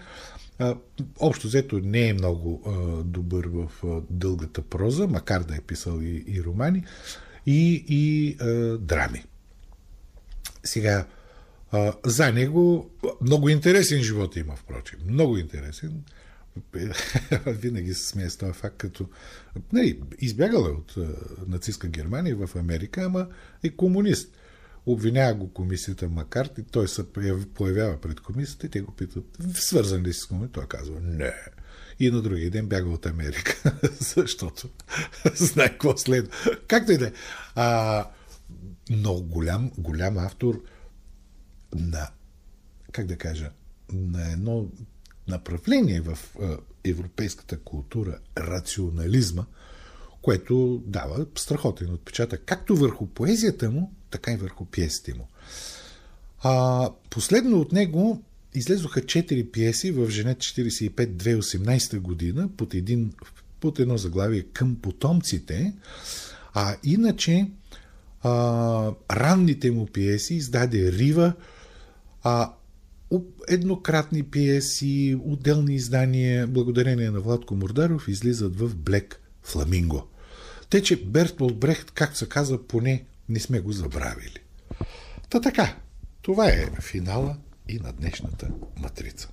Общо 1.20 1.48
взето 1.48 1.80
не 1.80 2.08
е 2.08 2.14
много 2.14 2.74
добър 3.06 3.48
в 3.48 3.72
дългата 4.10 4.62
проза, 4.62 5.08
макар 5.08 5.44
да 5.44 5.56
е 5.56 5.62
писал 5.62 6.00
и, 6.02 6.24
и 6.28 6.44
романи, 6.44 6.84
и, 7.46 7.86
и 7.88 8.36
драми. 8.80 9.24
Сега, 10.64 11.06
за 12.06 12.32
него 12.32 12.90
много 13.22 13.50
интересен 13.50 14.02
живот 14.02 14.36
има, 14.36 14.56
впрочем. 14.56 15.00
Много 15.08 15.38
интересен. 15.38 16.04
Винаги 17.46 17.94
се 17.94 18.06
смея 18.06 18.30
с 18.30 18.38
този 18.38 18.54
факт, 18.54 18.78
като 18.78 19.10
нали, 19.74 20.02
избягал 20.20 20.60
е 20.60 20.70
от 20.70 20.96
нацистска 21.48 21.88
Германия 21.88 22.36
в 22.36 22.56
Америка, 22.56 23.02
ама 23.04 23.28
е 23.64 23.70
комунист. 23.70 24.32
Обвинява 24.86 25.34
го 25.34 25.54
комисията 25.54 26.10
Макарт 26.10 26.58
и 26.58 26.64
той 26.64 26.88
се 26.88 27.14
появява 27.54 28.02
пред 28.02 28.20
комисията 28.20 28.68
и 28.68 28.70
те 28.70 28.82
го 28.82 28.92
питат, 28.92 29.26
свързан 29.54 30.02
ли 30.02 30.14
си 30.14 30.20
с 30.20 30.26
комисията? 30.26 30.60
Той 30.60 30.68
казва, 30.68 31.00
не. 31.02 31.34
И 32.00 32.12
на 32.12 32.22
другия 32.22 32.52
ден 32.52 32.68
бяга 32.68 32.90
от 32.90 33.06
Америка, 33.06 33.80
защото 34.00 34.70
знае 35.36 35.70
какво 35.70 35.98
следва. 35.98 36.32
Както 36.68 36.92
и 36.92 36.98
да 36.98 37.08
е. 37.08 37.12
Но 38.90 39.22
голям, 39.22 39.72
голям 39.78 40.18
автор 40.18 40.64
на, 41.76 42.10
как 42.92 43.06
да 43.06 43.18
кажа, 43.18 43.52
на 43.94 44.32
едно 44.32 44.68
направление 45.28 46.02
в 46.02 46.20
европейската 46.84 47.60
култура, 47.60 48.20
рационализма, 48.38 49.46
което 50.22 50.84
дава 50.86 51.26
страхотен 51.36 51.94
отпечатък, 51.94 52.44
както 52.46 52.76
върху 52.76 53.08
поезията 53.08 53.72
му, 53.72 53.94
така 54.12 54.32
и 54.32 54.38
върху 54.38 54.66
пиесите 54.66 55.14
му. 55.14 55.28
А, 56.44 56.90
последно 57.10 57.60
от 57.60 57.72
него 57.72 58.24
излезоха 58.54 59.06
четири 59.06 59.46
пиеси 59.46 59.92
в 59.92 60.10
Женет 60.10 60.38
45-2018 60.38 62.00
година 62.00 62.50
под, 62.58 62.74
един, 62.74 63.14
под 63.60 63.80
едно 63.80 63.98
заглавие 63.98 64.42
към 64.42 64.76
потомците, 64.76 65.74
а 66.54 66.76
иначе 66.84 67.48
а, 68.24 68.92
ранните 69.12 69.72
му 69.72 69.86
пиеси 69.86 70.36
издаде 70.36 70.92
Рива, 70.92 71.34
а, 72.24 72.54
еднократни 73.48 74.24
пиеси, 74.24 75.18
отделни 75.26 75.76
издания, 75.76 76.48
благодарение 76.48 77.12
на 77.12 77.20
Владко 77.20 77.56
Мордаров, 77.56 78.08
излизат 78.08 78.60
в 78.60 78.76
Блек 78.76 79.22
Фламинго. 79.44 80.08
Те, 80.70 80.84
че 80.84 81.04
Бертолд 81.04 81.60
Брехт, 81.60 81.92
както 81.92 82.18
се 82.18 82.30
казва, 82.30 82.68
поне 82.68 83.06
не 83.30 83.40
сме 83.40 83.60
го 83.60 83.72
забравили. 83.72 84.40
Та 85.30 85.42
така, 85.42 85.76
това 86.22 86.48
е 86.48 86.66
финала 86.82 87.38
и 87.68 87.80
на 87.80 87.94
днешната 87.94 88.48
матрица. 88.78 89.30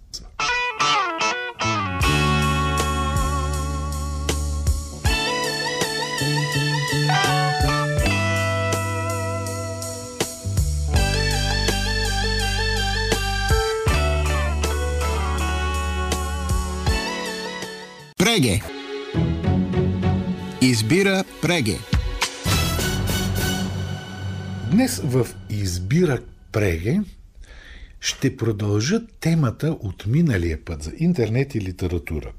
Преге. 18.17 18.61
Избира 20.61 21.25
Преге. 21.43 21.96
Днес 24.71 25.01
в 25.05 25.27
Избира 25.51 26.23
Преге 26.53 27.01
ще 28.01 28.37
продължа 28.37 29.07
темата 29.21 29.77
от 29.81 30.07
миналия 30.07 30.65
път 30.65 30.83
за 30.83 30.93
интернет 30.99 31.55
и 31.55 31.61
литература 31.61 32.33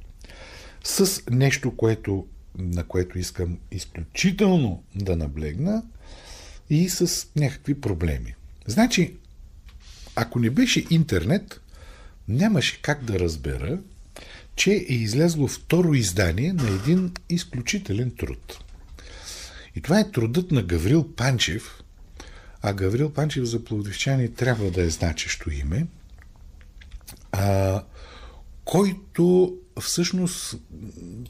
с 0.84 1.22
нещо, 1.32 1.76
което, 1.76 2.28
на 2.58 2.84
което 2.84 3.20
искам 3.20 3.58
изключително 3.72 4.84
да 4.96 5.16
наблегна 5.16 5.84
и 6.70 6.90
с 6.90 7.28
някакви 7.36 7.82
проблеми. 7.82 8.36
Значи, 8.66 9.14
ако 10.16 10.40
не 10.40 10.50
беше 10.50 10.86
интернет, 10.90 11.62
нямаше 12.28 12.82
как 12.82 13.04
да 13.04 13.20
разбера, 13.20 13.80
че 14.56 14.72
е 14.72 14.94
излязло 14.94 15.48
второ 15.48 15.94
издание 15.94 16.54
на 16.54 16.70
един 16.70 17.14
изключителен 17.30 18.12
труд. 18.12 18.60
И 19.76 19.82
това 19.82 20.00
е 20.00 20.12
трудът 20.12 20.52
на 20.52 20.64
Гаврил 20.64 21.14
Панчев, 21.16 21.84
а 22.62 22.74
Гаврил 22.74 23.10
Панчев 23.10 23.44
за 23.44 23.64
плодивчани 23.64 24.34
трябва 24.34 24.72
да 24.72 24.82
е 24.82 24.90
значещо 24.90 25.52
име, 25.52 25.88
а, 27.32 27.84
който 28.66 29.56
всъщност, 29.82 30.56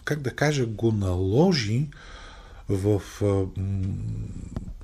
как 0.03 0.21
да 0.21 0.35
кажа, 0.35 0.65
го 0.65 0.91
наложи 0.91 1.87
в 2.69 3.01
а, 3.21 3.45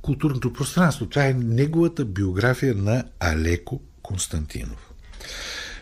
културното 0.01 0.53
пространство. 0.53 1.05
Това 1.05 1.25
е 1.25 1.33
неговата 1.33 2.05
биография 2.05 2.75
на 2.75 3.03
Алеко 3.19 3.81
Константинов. 4.01 4.93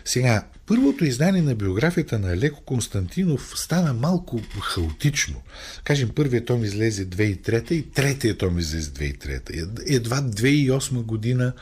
Сега, 0.04 0.44
първото 0.66 1.04
издание 1.04 1.42
на 1.42 1.54
биографията 1.54 2.18
на 2.18 2.36
Леко 2.36 2.60
Константинов 2.60 3.52
стана 3.56 3.92
малко 3.92 4.40
хаотично. 4.60 5.42
Кажем, 5.84 6.10
първият 6.14 6.46
том 6.46 6.64
излезе 6.64 7.06
2003 7.06 7.72
и 7.72 7.90
третият 7.90 8.38
том 8.38 8.58
излезе 8.58 8.90
2003. 8.90 9.94
Едва 9.94 10.16
2008 10.22 11.02
година 11.02 11.52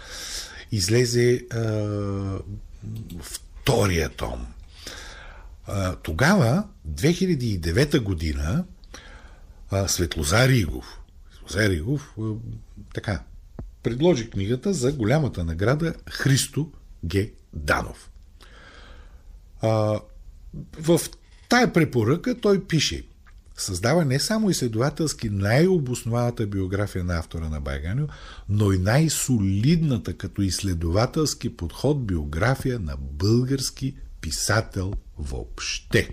излезе 0.72 1.46
а, 1.50 1.58
втория 3.20 4.08
том. 4.08 4.46
А, 5.66 5.96
тогава, 5.96 6.64
2009 6.88 8.00
година, 8.00 8.64
а, 9.70 9.88
Светлозар 9.88 10.48
Игов, 10.48 11.00
Светлозар 11.30 11.70
Игов, 11.70 12.14
а, 12.20 12.22
така, 12.94 13.22
предложи 13.82 14.30
книгата 14.30 14.72
за 14.72 14.92
голямата 14.92 15.44
награда 15.44 15.94
Христо 16.10 16.72
Г. 17.12 17.26
Данов. 17.52 18.10
А, 19.62 20.00
в 20.80 21.00
тая 21.48 21.72
препоръка 21.72 22.34
той 22.34 22.64
пише 22.64 23.04
създава 23.62 24.04
не 24.04 24.20
само 24.20 24.50
изследователски 24.50 25.30
най-обоснованата 25.30 26.46
биография 26.46 27.04
на 27.04 27.18
автора 27.18 27.48
на 27.48 27.60
Байганю, 27.60 28.06
но 28.48 28.72
и 28.72 28.78
най-солидната 28.78 30.16
като 30.16 30.42
изследователски 30.42 31.56
подход 31.56 32.06
биография 32.06 32.78
на 32.78 32.96
български 33.00 33.96
писател 34.20 34.92
въобще. 35.18 36.08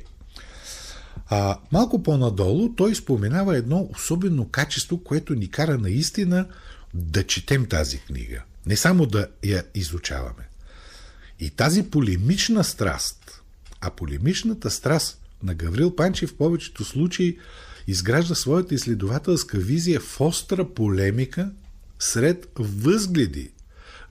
А, 1.29 1.59
малко 1.71 2.03
по-надолу 2.03 2.75
той 2.75 2.95
споменава 2.95 3.57
едно 3.57 3.89
особено 3.93 4.49
качество, 4.49 5.03
което 5.03 5.35
ни 5.35 5.49
кара 5.49 5.77
наистина 5.77 6.47
да 6.93 7.23
четем 7.23 7.65
тази 7.65 7.99
книга. 7.99 8.43
Не 8.65 8.77
само 8.77 9.05
да 9.05 9.27
я 9.43 9.63
изучаваме. 9.75 10.49
И 11.39 11.49
тази 11.49 11.89
полемична 11.89 12.63
страст, 12.63 13.36
а 13.81 13.89
полемичната 13.89 14.71
страст 14.71 15.21
на 15.43 15.53
Гаврил 15.53 15.95
Панчев 15.95 16.29
в 16.29 16.37
повечето 16.37 16.85
случаи 16.85 17.37
изгражда 17.87 18.35
своята 18.35 18.75
изследователска 18.75 19.57
визия 19.57 19.99
в 19.99 20.21
остра 20.21 20.73
полемика 20.73 21.51
сред 21.99 22.51
възгледи, 22.59 23.51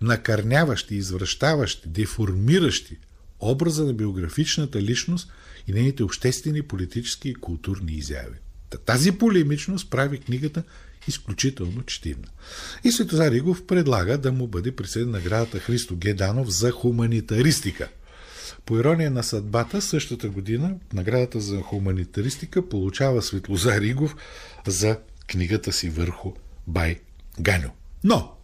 накърняващи, 0.01 0.95
извръщаващи, 0.95 1.89
деформиращи 1.89 2.99
образа 3.41 3.85
на 3.85 3.93
биографичната 3.93 4.83
личност 4.83 5.33
и 5.69 5.73
нейните 5.73 6.03
обществени, 6.03 6.63
политически 6.63 7.29
и 7.29 7.35
културни 7.35 7.93
изяви. 7.93 8.37
Тази 8.87 9.13
полемичност 9.13 9.91
прави 9.91 10.19
книгата 10.19 10.63
изключително 11.09 11.83
четивна. 11.83 12.29
И 12.85 12.93
Светозар 12.93 13.33
Игов 13.33 13.67
предлага 13.67 14.19
да 14.19 14.33
му 14.33 14.47
бъде 14.47 14.77
присъден 14.77 15.11
наградата 15.11 15.59
Христо 15.59 15.97
Геданов 15.97 16.51
за 16.51 16.71
хуманитаристика. 16.71 17.89
По 18.67 18.79
ирония 18.79 19.11
на 19.11 19.23
съдбата, 19.23 19.83
същата 19.83 20.29
година 20.29 20.75
наградата 20.93 21.41
за 21.41 21.61
хуманитаристика 21.61 22.69
получава 22.69 23.23
Светлозар 23.23 23.83
Игов 23.83 24.17
за 24.67 24.99
книгата 25.27 25.73
си 25.73 25.91
върху 25.91 26.33
Бай 26.67 27.01
Ганю. 27.41 27.71
Но, 28.05 28.37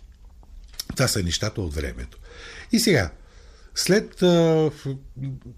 това 0.97 1.09
са 1.09 1.23
нещата 1.23 1.61
от 1.61 1.75
времето. 1.75 2.19
И 2.73 2.81
сега, 2.81 3.11
след 3.75 4.23
а, 4.23 4.71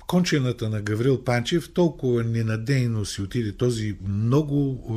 кончената 0.07 0.71
на 0.71 0.83
Гаврил 0.83 1.25
Панчев, 1.25 1.73
толкова 1.73 2.25
ненадейно 2.25 3.05
си 3.05 3.23
отиде 3.23 3.53
този 3.53 3.97
много 4.09 4.85
а, 4.89 4.93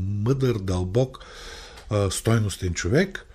мъдър, 0.00 0.58
дълбок, 0.58 1.24
а, 1.90 2.10
стойностен 2.10 2.74
човек. 2.74 3.27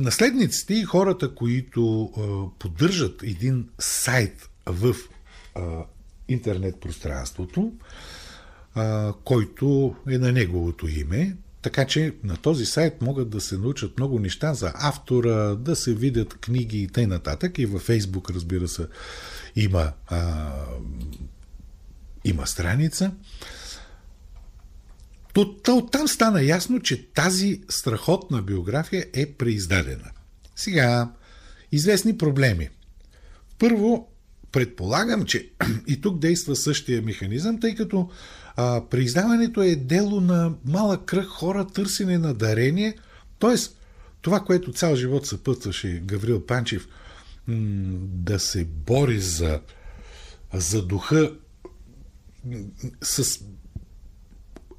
Наследниците 0.00 0.74
и 0.74 0.84
хората, 0.84 1.34
които 1.34 2.10
поддържат 2.58 3.22
един 3.22 3.68
сайт 3.78 4.50
в 4.66 4.94
интернет 6.28 6.80
пространството, 6.80 7.72
който 9.24 9.96
е 10.10 10.18
на 10.18 10.32
неговото 10.32 10.88
име, 10.88 11.36
така 11.62 11.84
че 11.84 12.14
на 12.24 12.36
този 12.36 12.66
сайт 12.66 13.02
могат 13.02 13.30
да 13.30 13.40
се 13.40 13.58
научат 13.58 13.98
много 13.98 14.18
неща 14.18 14.54
за 14.54 14.72
автора, 14.74 15.54
да 15.54 15.76
се 15.76 15.94
видят 15.94 16.34
книги 16.34 16.82
и 16.82 16.88
т.н. 16.88 17.20
И 17.58 17.66
във 17.66 17.82
Фейсбук, 17.82 18.30
разбира 18.30 18.68
се, 18.68 18.86
има, 19.56 19.92
а, 20.06 20.52
има 22.24 22.46
страница. 22.46 23.12
Оттам 25.36 26.08
стана 26.08 26.42
ясно, 26.42 26.80
че 26.80 27.12
тази 27.12 27.60
страхотна 27.68 28.42
биография 28.42 29.06
е 29.14 29.32
преиздадена. 29.32 30.10
Сега, 30.56 31.12
известни 31.72 32.18
проблеми. 32.18 32.68
Първо, 33.58 34.08
предполагам, 34.52 35.24
че 35.24 35.50
и 35.86 36.00
тук 36.00 36.18
действа 36.18 36.56
същия 36.56 37.02
механизъм, 37.02 37.60
тъй 37.60 37.74
като 37.74 38.10
а, 38.56 38.84
преиздаването 38.90 39.62
е 39.62 39.76
дело 39.76 40.20
на 40.20 40.52
малък 40.64 41.04
кръг 41.04 41.26
хора, 41.26 41.66
търсене 41.66 42.18
на 42.18 42.34
дарение, 42.34 42.96
т.е. 43.38 43.54
това, 44.20 44.40
което 44.40 44.72
цял 44.72 44.96
живот 44.96 45.26
съпътваше 45.26 46.02
Гаврил 46.04 46.46
Панчев, 46.46 46.88
да 47.98 48.38
се 48.38 48.64
бори 48.64 49.20
за, 49.20 49.60
за 50.54 50.86
духа 50.86 51.32
с 53.02 53.40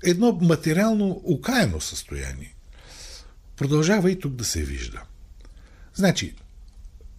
едно 0.03 0.39
материално 0.41 1.21
окаяно 1.23 1.81
състояние. 1.81 2.55
Продължава 3.57 4.11
и 4.11 4.19
тук 4.19 4.33
да 4.33 4.45
се 4.45 4.63
вижда. 4.63 5.01
Значи, 5.93 6.35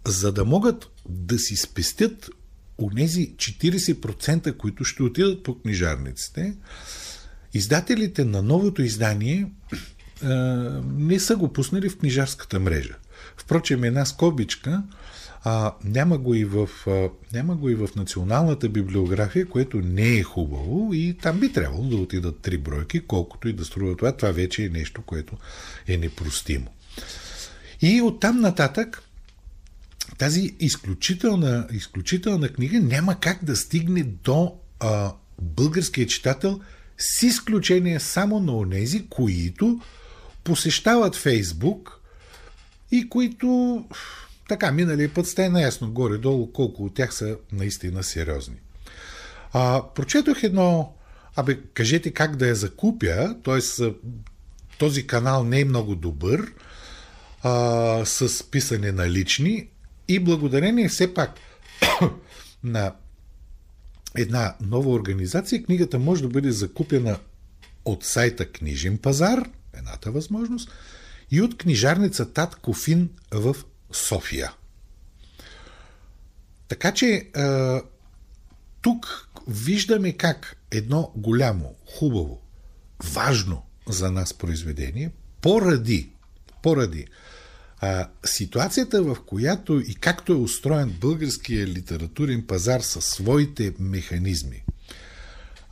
за 0.07 0.33
да 0.33 0.45
могат 0.45 0.88
да 1.09 1.38
си 1.38 1.57
спестят 1.57 2.31
онези 2.79 3.35
40%, 3.37 4.57
които 4.57 4.85
ще 4.85 5.03
отидат 5.03 5.42
по 5.42 5.59
книжарниците, 5.59 6.55
издателите 7.55 8.25
на 8.25 8.42
новото 8.42 8.83
издание 8.83 9.51
а, 10.23 10.29
не 10.85 11.21
са 11.21 11.37
го 11.37 11.53
пуснали 11.53 11.88
в 11.88 11.99
книжарската 11.99 12.61
мрежа. 12.61 12.97
Впрочем, 13.37 13.85
една 13.85 14.05
скобичка 14.05 14.83
а, 15.45 15.75
няма, 15.85 16.19
го 16.19 16.35
и 16.35 16.45
в, 16.45 16.69
а, 16.87 17.11
няма 17.33 17.57
го 17.57 17.71
и 17.71 17.75
в 17.75 17.89
националната 17.97 18.69
библиография, 18.69 19.49
което 19.49 19.77
не 19.77 20.17
е 20.17 20.23
хубаво 20.23 20.91
и 20.95 21.17
там 21.23 21.41
би 21.41 21.53
трябвало 21.53 21.89
да 21.89 21.97
отидат 21.97 22.41
три 22.41 22.59
бройки, 22.59 23.01
колкото 23.01 23.49
и 23.49 23.53
да 23.53 23.65
струва 23.65 23.97
това. 23.97 24.13
Това 24.13 24.33
вече 24.33 24.65
е 24.65 24.69
нещо, 24.69 25.03
което 25.03 25.37
е 25.89 25.97
непростимо. 25.97 26.67
И 27.83 28.03
оттам 28.03 28.41
нататък 28.41 29.03
тази 30.19 30.55
изключителна, 30.61 31.69
изключителна 31.73 32.49
книга 32.49 32.81
няма 32.81 33.21
как 33.21 33.45
да 33.45 33.57
стигне 33.57 34.03
до 34.03 34.55
а, 34.81 35.13
българския 35.41 36.07
читател 36.07 36.61
с 36.99 37.23
изключение 37.23 38.01
само 38.01 38.40
на 38.40 38.57
онези, 38.57 39.07
които 39.07 39.81
посещават 40.45 41.17
Фейсбук 41.17 42.01
и 42.90 43.09
които 43.09 43.85
така, 44.53 44.73
миналия 44.73 45.15
път 45.15 45.27
сте 45.27 45.48
наясно 45.48 45.92
горе-долу 45.92 46.53
колко 46.53 46.85
от 46.85 46.94
тях 46.94 47.15
са 47.15 47.37
наистина 47.53 48.03
сериозни. 48.03 48.57
А, 49.53 49.83
прочетох 49.94 50.42
едно, 50.42 50.94
абе, 51.37 51.61
кажете 51.75 52.11
как 52.11 52.37
да 52.37 52.48
я 52.48 52.55
закупя, 52.55 53.37
т.е. 53.44 53.85
този 54.79 55.07
канал 55.07 55.44
не 55.44 55.61
е 55.61 55.65
много 55.65 55.94
добър, 55.94 56.53
а, 57.42 58.05
с 58.05 58.50
писане 58.50 58.92
на 58.92 59.11
лични, 59.11 59.69
и 60.09 60.19
благодарение 60.19 60.88
все 60.88 61.15
пак 61.15 61.31
на 62.65 62.94
една 64.17 64.55
нова 64.61 64.90
организация, 64.90 65.63
книгата 65.63 65.98
може 65.98 66.23
да 66.23 66.29
бъде 66.29 66.50
закупена 66.53 67.19
от 67.85 68.05
сайта 68.05 68.53
Книжен 68.53 68.98
пазар, 68.98 69.48
едната 69.75 70.11
възможност, 70.11 70.71
и 71.31 71.42
от 71.42 71.59
книжарница 71.59 72.33
Тат 72.33 72.57
Кофин 72.57 73.09
в 73.31 73.57
София. 73.93 74.53
Така 76.69 76.95
че 76.95 77.31
тук 78.83 79.29
виждаме 79.49 80.13
как 80.13 80.57
едно 80.71 81.13
голямо, 81.17 81.75
хубаво, 81.99 82.43
важно 83.05 83.63
за 83.88 84.11
нас 84.11 84.35
произведение, 84.35 85.11
поради, 85.40 86.11
поради 86.63 87.07
а, 87.81 88.09
ситуацията, 88.25 89.03
в 89.03 89.17
която 89.27 89.81
и 89.81 89.95
както 89.95 90.33
е 90.33 90.37
устроен 90.37 90.97
българския 91.01 91.67
литературен 91.67 92.47
пазар 92.47 92.81
със 92.81 93.05
своите 93.05 93.73
механизми, 93.79 94.65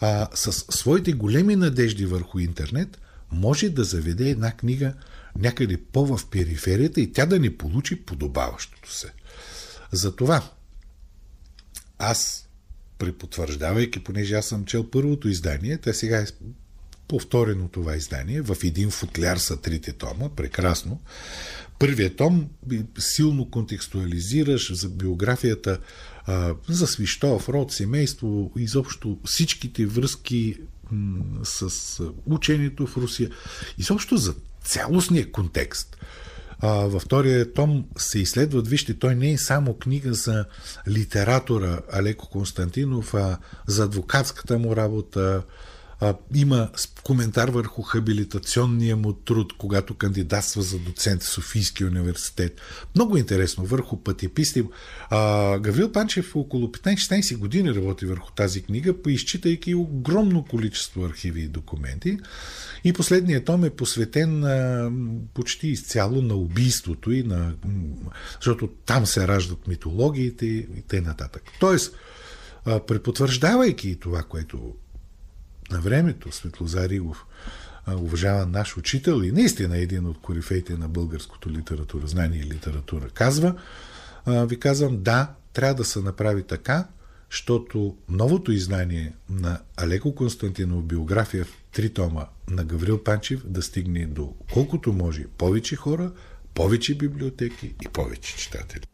а, 0.00 0.28
с 0.34 0.52
своите 0.52 1.12
големи 1.12 1.56
надежди 1.56 2.06
върху 2.06 2.38
интернет, 2.38 2.98
може 3.32 3.68
да 3.68 3.84
заведе 3.84 4.30
една 4.30 4.52
книга 4.52 4.94
някъде 5.38 5.76
по-в 5.76 6.26
периферията 6.30 7.00
и 7.00 7.12
тя 7.12 7.26
да 7.26 7.38
не 7.38 7.56
получи 7.56 8.04
подобаващото 8.04 8.92
се. 8.92 9.12
Затова 9.92 10.50
аз, 11.98 12.48
препотвърждавайки, 12.98 14.04
понеже 14.04 14.34
аз 14.34 14.46
съм 14.46 14.64
чел 14.64 14.90
първото 14.90 15.28
издание, 15.28 15.78
те 15.78 15.94
сега 15.94 16.18
е 16.18 16.26
повторено 17.08 17.68
това 17.68 17.96
издание, 17.96 18.42
в 18.42 18.56
един 18.64 18.90
футляр 18.90 19.36
са 19.36 19.60
трите 19.60 19.92
тома, 19.92 20.28
прекрасно. 20.28 21.00
Първият 21.78 22.16
том 22.16 22.48
силно 22.98 23.50
контекстуализираш 23.50 24.72
за 24.72 24.88
биографията 24.88 25.78
за 26.68 26.86
Свищов, 26.86 27.48
род, 27.48 27.72
семейство, 27.72 28.52
изобщо 28.56 29.18
всичките 29.24 29.86
връзки 29.86 30.56
с 31.44 32.02
учението 32.26 32.86
в 32.86 32.96
Русия, 32.96 33.30
изобщо 33.78 34.16
за 34.16 34.34
цялостния 34.64 35.32
контекст. 35.32 35.96
А, 36.62 36.68
във 36.68 37.02
втория 37.02 37.52
том 37.52 37.84
се 37.96 38.18
изследват, 38.18 38.68
вижте, 38.68 38.98
той 38.98 39.14
не 39.14 39.32
е 39.32 39.38
само 39.38 39.74
книга 39.74 40.14
за 40.14 40.44
литератора 40.88 41.78
Алеко 41.92 42.30
Константинов, 42.30 43.14
а 43.14 43.38
за 43.66 43.84
адвокатската 43.84 44.58
му 44.58 44.76
работа, 44.76 45.42
А, 46.00 46.14
има 46.34 46.68
коментар 47.02 47.48
върху 47.48 47.82
хабилитационния 47.82 48.96
му 48.96 49.12
труд, 49.12 49.52
когато 49.58 49.94
кандидатства 49.94 50.62
за 50.62 50.78
доцент 50.78 51.22
в 51.22 51.28
Софийския 51.28 51.86
университет. 51.86 52.60
Много 52.94 53.16
интересно, 53.16 53.64
върху 53.64 53.96
пътеписти. 53.96 54.64
А, 55.10 55.58
Гаврил 55.58 55.92
Панчев 55.92 56.36
около 56.36 56.66
15-16 56.66 57.36
години 57.36 57.74
работи 57.74 58.06
върху 58.06 58.32
тази 58.32 58.62
книга, 58.62 59.02
поизчитайки 59.02 59.74
огромно 59.74 60.44
количество 60.44 61.04
архиви 61.04 61.40
и 61.40 61.48
документи. 61.48 62.18
И 62.84 62.92
последният 62.92 63.44
том 63.44 63.64
е 63.64 63.70
посветен 63.70 64.44
а, 64.44 64.90
почти 65.34 65.68
изцяло 65.68 66.22
на 66.22 66.34
убийството 66.34 67.12
и 67.12 67.22
на... 67.22 67.54
защото 68.40 68.66
там 68.66 69.06
се 69.06 69.28
раждат 69.28 69.68
митологиите 69.68 70.46
и 70.46 70.82
т.н. 70.88 71.14
Тоест, 71.60 71.94
препотвърждавайки 72.86 73.98
това, 74.00 74.22
което 74.22 74.74
на 75.70 75.80
времето 75.80 76.32
Светлозар 76.32 76.90
Игов, 76.90 77.26
уважаван 77.88 78.50
наш 78.50 78.76
учител 78.76 79.22
и 79.22 79.32
наистина 79.32 79.78
един 79.78 80.06
от 80.06 80.20
корифеите 80.20 80.76
на 80.76 80.88
българското 80.88 81.50
литература, 81.50 82.06
знание 82.06 82.40
и 82.40 82.44
литература, 82.44 83.08
казва, 83.08 83.54
ви 84.26 84.60
казвам, 84.60 85.02
да, 85.02 85.34
трябва 85.52 85.74
да 85.74 85.84
се 85.84 86.00
направи 86.00 86.42
така, 86.42 86.88
защото 87.30 87.96
новото 88.08 88.52
издание 88.52 89.12
на 89.30 89.60
Алеко 89.76 90.14
Константинов 90.14 90.84
биография 90.84 91.44
в 91.44 91.62
три 91.72 91.90
тома 91.90 92.26
на 92.48 92.64
Гаврил 92.64 93.04
Панчев 93.04 93.46
да 93.46 93.62
стигне 93.62 94.06
до 94.06 94.34
колкото 94.52 94.92
може 94.92 95.24
повече 95.38 95.76
хора, 95.76 96.12
повече 96.54 96.94
библиотеки 96.94 97.74
и 97.82 97.88
повече 97.88 98.36
читатели. 98.36 98.86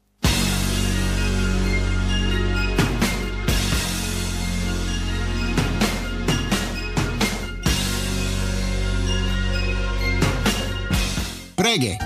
Преге! 11.77 11.99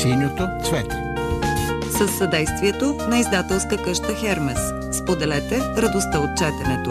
Синьото 0.00 0.48
цвете 0.64 0.96
С 1.90 2.18
съдействието 2.18 2.94
на 3.08 3.18
издателска 3.18 3.82
къща 3.82 4.14
Хермес. 4.14 4.58
Споделете 4.98 5.58
радостта 5.58 6.18
от 6.18 6.30
четенето. 6.38 6.90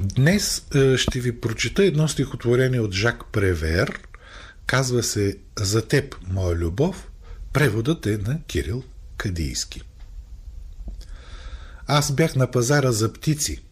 Днес 0.00 0.66
е, 0.74 0.96
ще 0.96 1.20
ви 1.20 1.40
прочита 1.40 1.84
едно 1.84 2.08
стихотворение 2.08 2.80
от 2.80 2.92
Жак 2.92 3.24
Превер. 3.32 4.00
Казва 4.66 5.02
се 5.02 5.36
За 5.58 5.88
теб, 5.88 6.16
моя 6.32 6.56
любов. 6.56 7.10
Преводът 7.52 8.06
е 8.06 8.18
на 8.26 8.38
Кирил 8.46 8.82
Кадийски. 9.16 9.89
Аз 11.92 12.12
бях 12.12 12.36
на 12.36 12.50
пазара 12.50 12.92
за 12.92 13.12
птици 13.12 13.64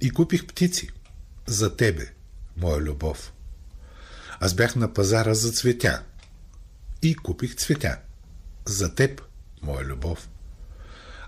и 0.00 0.10
купих 0.10 0.46
птици 0.46 0.90
за 1.46 1.76
тебе, 1.76 2.12
моя 2.56 2.80
любов. 2.80 3.32
Аз 4.40 4.54
бях 4.54 4.76
на 4.76 4.94
пазара 4.94 5.34
за 5.34 5.52
цветя 5.52 6.02
и 7.02 7.14
купих 7.14 7.56
цветя 7.56 7.98
за 8.64 8.94
теб, 8.94 9.22
моя 9.62 9.84
любов. 9.84 10.28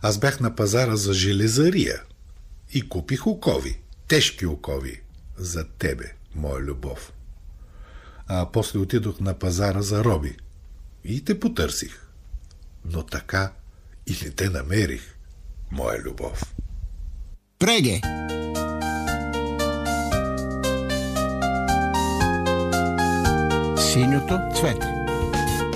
Аз 0.02 0.18
бях 0.18 0.40
на 0.40 0.56
пазара 0.56 0.96
за 0.96 1.12
железария 1.12 2.02
и 2.70 2.88
купих 2.88 3.26
окови, 3.26 3.82
тежки 4.08 4.46
окови 4.46 5.02
за 5.36 5.68
тебе, 5.68 6.14
моя 6.34 6.60
любов. 6.60 7.12
А 8.26 8.52
после 8.52 8.78
отидох 8.78 9.20
на 9.20 9.38
пазара 9.38 9.82
за 9.82 10.04
роби 10.04 10.36
и 11.04 11.24
те 11.24 11.40
потърсих. 11.40 12.06
Но 12.84 13.02
така 13.06 13.52
и 14.06 14.16
не 14.24 14.30
те 14.30 14.50
намерих 14.50 15.16
моя 15.72 15.98
любов. 15.98 16.54
Преге! 17.58 18.00
Синьото 23.92 24.40
цвете 24.56 24.86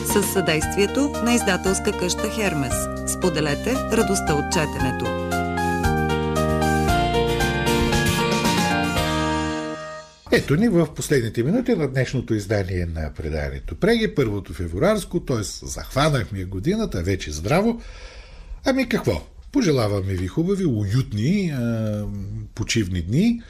С 0.07 0.32
съдействието 0.32 1.12
на 1.24 1.34
издателска 1.34 1.99
къща 1.99 2.30
Хермес. 2.30 2.74
Споделете 3.12 3.74
радостта 3.74 4.34
от 4.34 4.53
четенето. 4.53 5.24
Ето 10.32 10.57
ни 10.57 10.68
в 10.68 10.95
последните 10.95 11.42
минути 11.42 11.74
на 11.74 11.88
днешното 11.88 12.34
издание 12.34 12.86
на 12.86 13.12
преданието 13.16 13.80
Преги, 13.80 14.14
първото 14.14 14.55
февруарско, 14.55 15.20
т.е. 15.20 15.42
захванахме 15.42 16.45
годината, 16.45 17.03
вече 17.03 17.32
здраво. 17.32 17.80
Ами 18.64 18.88
какво? 18.88 19.34
Пожелаваме 19.55 20.14
ви 20.14 20.26
хубави, 20.26 20.66
уютни, 20.66 21.50
а, 21.50 22.05
почивни 22.55 23.02
дни. 23.02 23.42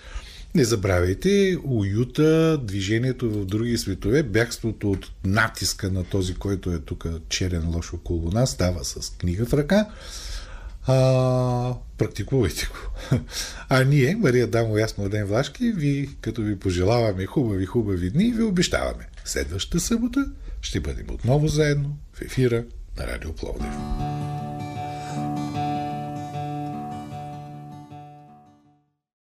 Не 0.54 0.64
забравяйте 0.64 1.56
уюта, 1.64 2.58
движението 2.58 3.30
в 3.30 3.44
други 3.44 3.78
светове, 3.78 4.22
бягството 4.22 4.90
от 4.90 5.10
натиска 5.24 5.90
на 5.90 6.04
този, 6.04 6.34
който 6.34 6.72
е 6.72 6.78
тук 6.78 7.06
черен 7.28 7.70
лош 7.74 7.92
около 7.92 8.30
нас, 8.30 8.50
става 8.50 8.84
с 8.84 9.10
книга 9.10 9.46
в 9.46 9.54
ръка. 9.54 9.86
А, 10.86 11.74
практикувайте 11.98 12.68
го. 12.72 13.16
А 13.68 13.84
ние, 13.84 14.16
Мария 14.16 14.46
Дамо 14.46 14.78
Ясно 14.78 15.08
Ден 15.08 15.26
Влашки, 15.26 15.72
ви, 15.72 16.10
като 16.20 16.42
ви 16.42 16.58
пожелаваме 16.58 17.26
хубави, 17.26 17.66
хубави 17.66 18.10
дни, 18.10 18.32
ви 18.32 18.42
обещаваме. 18.42 19.08
Следващата 19.24 19.80
събота 19.80 20.26
ще 20.62 20.80
бъдем 20.80 21.06
отново 21.10 21.48
заедно 21.48 21.96
в 22.12 22.22
ефира 22.22 22.64
на 22.98 23.06
Радио 23.06 23.32
Пловдив. 23.32 24.23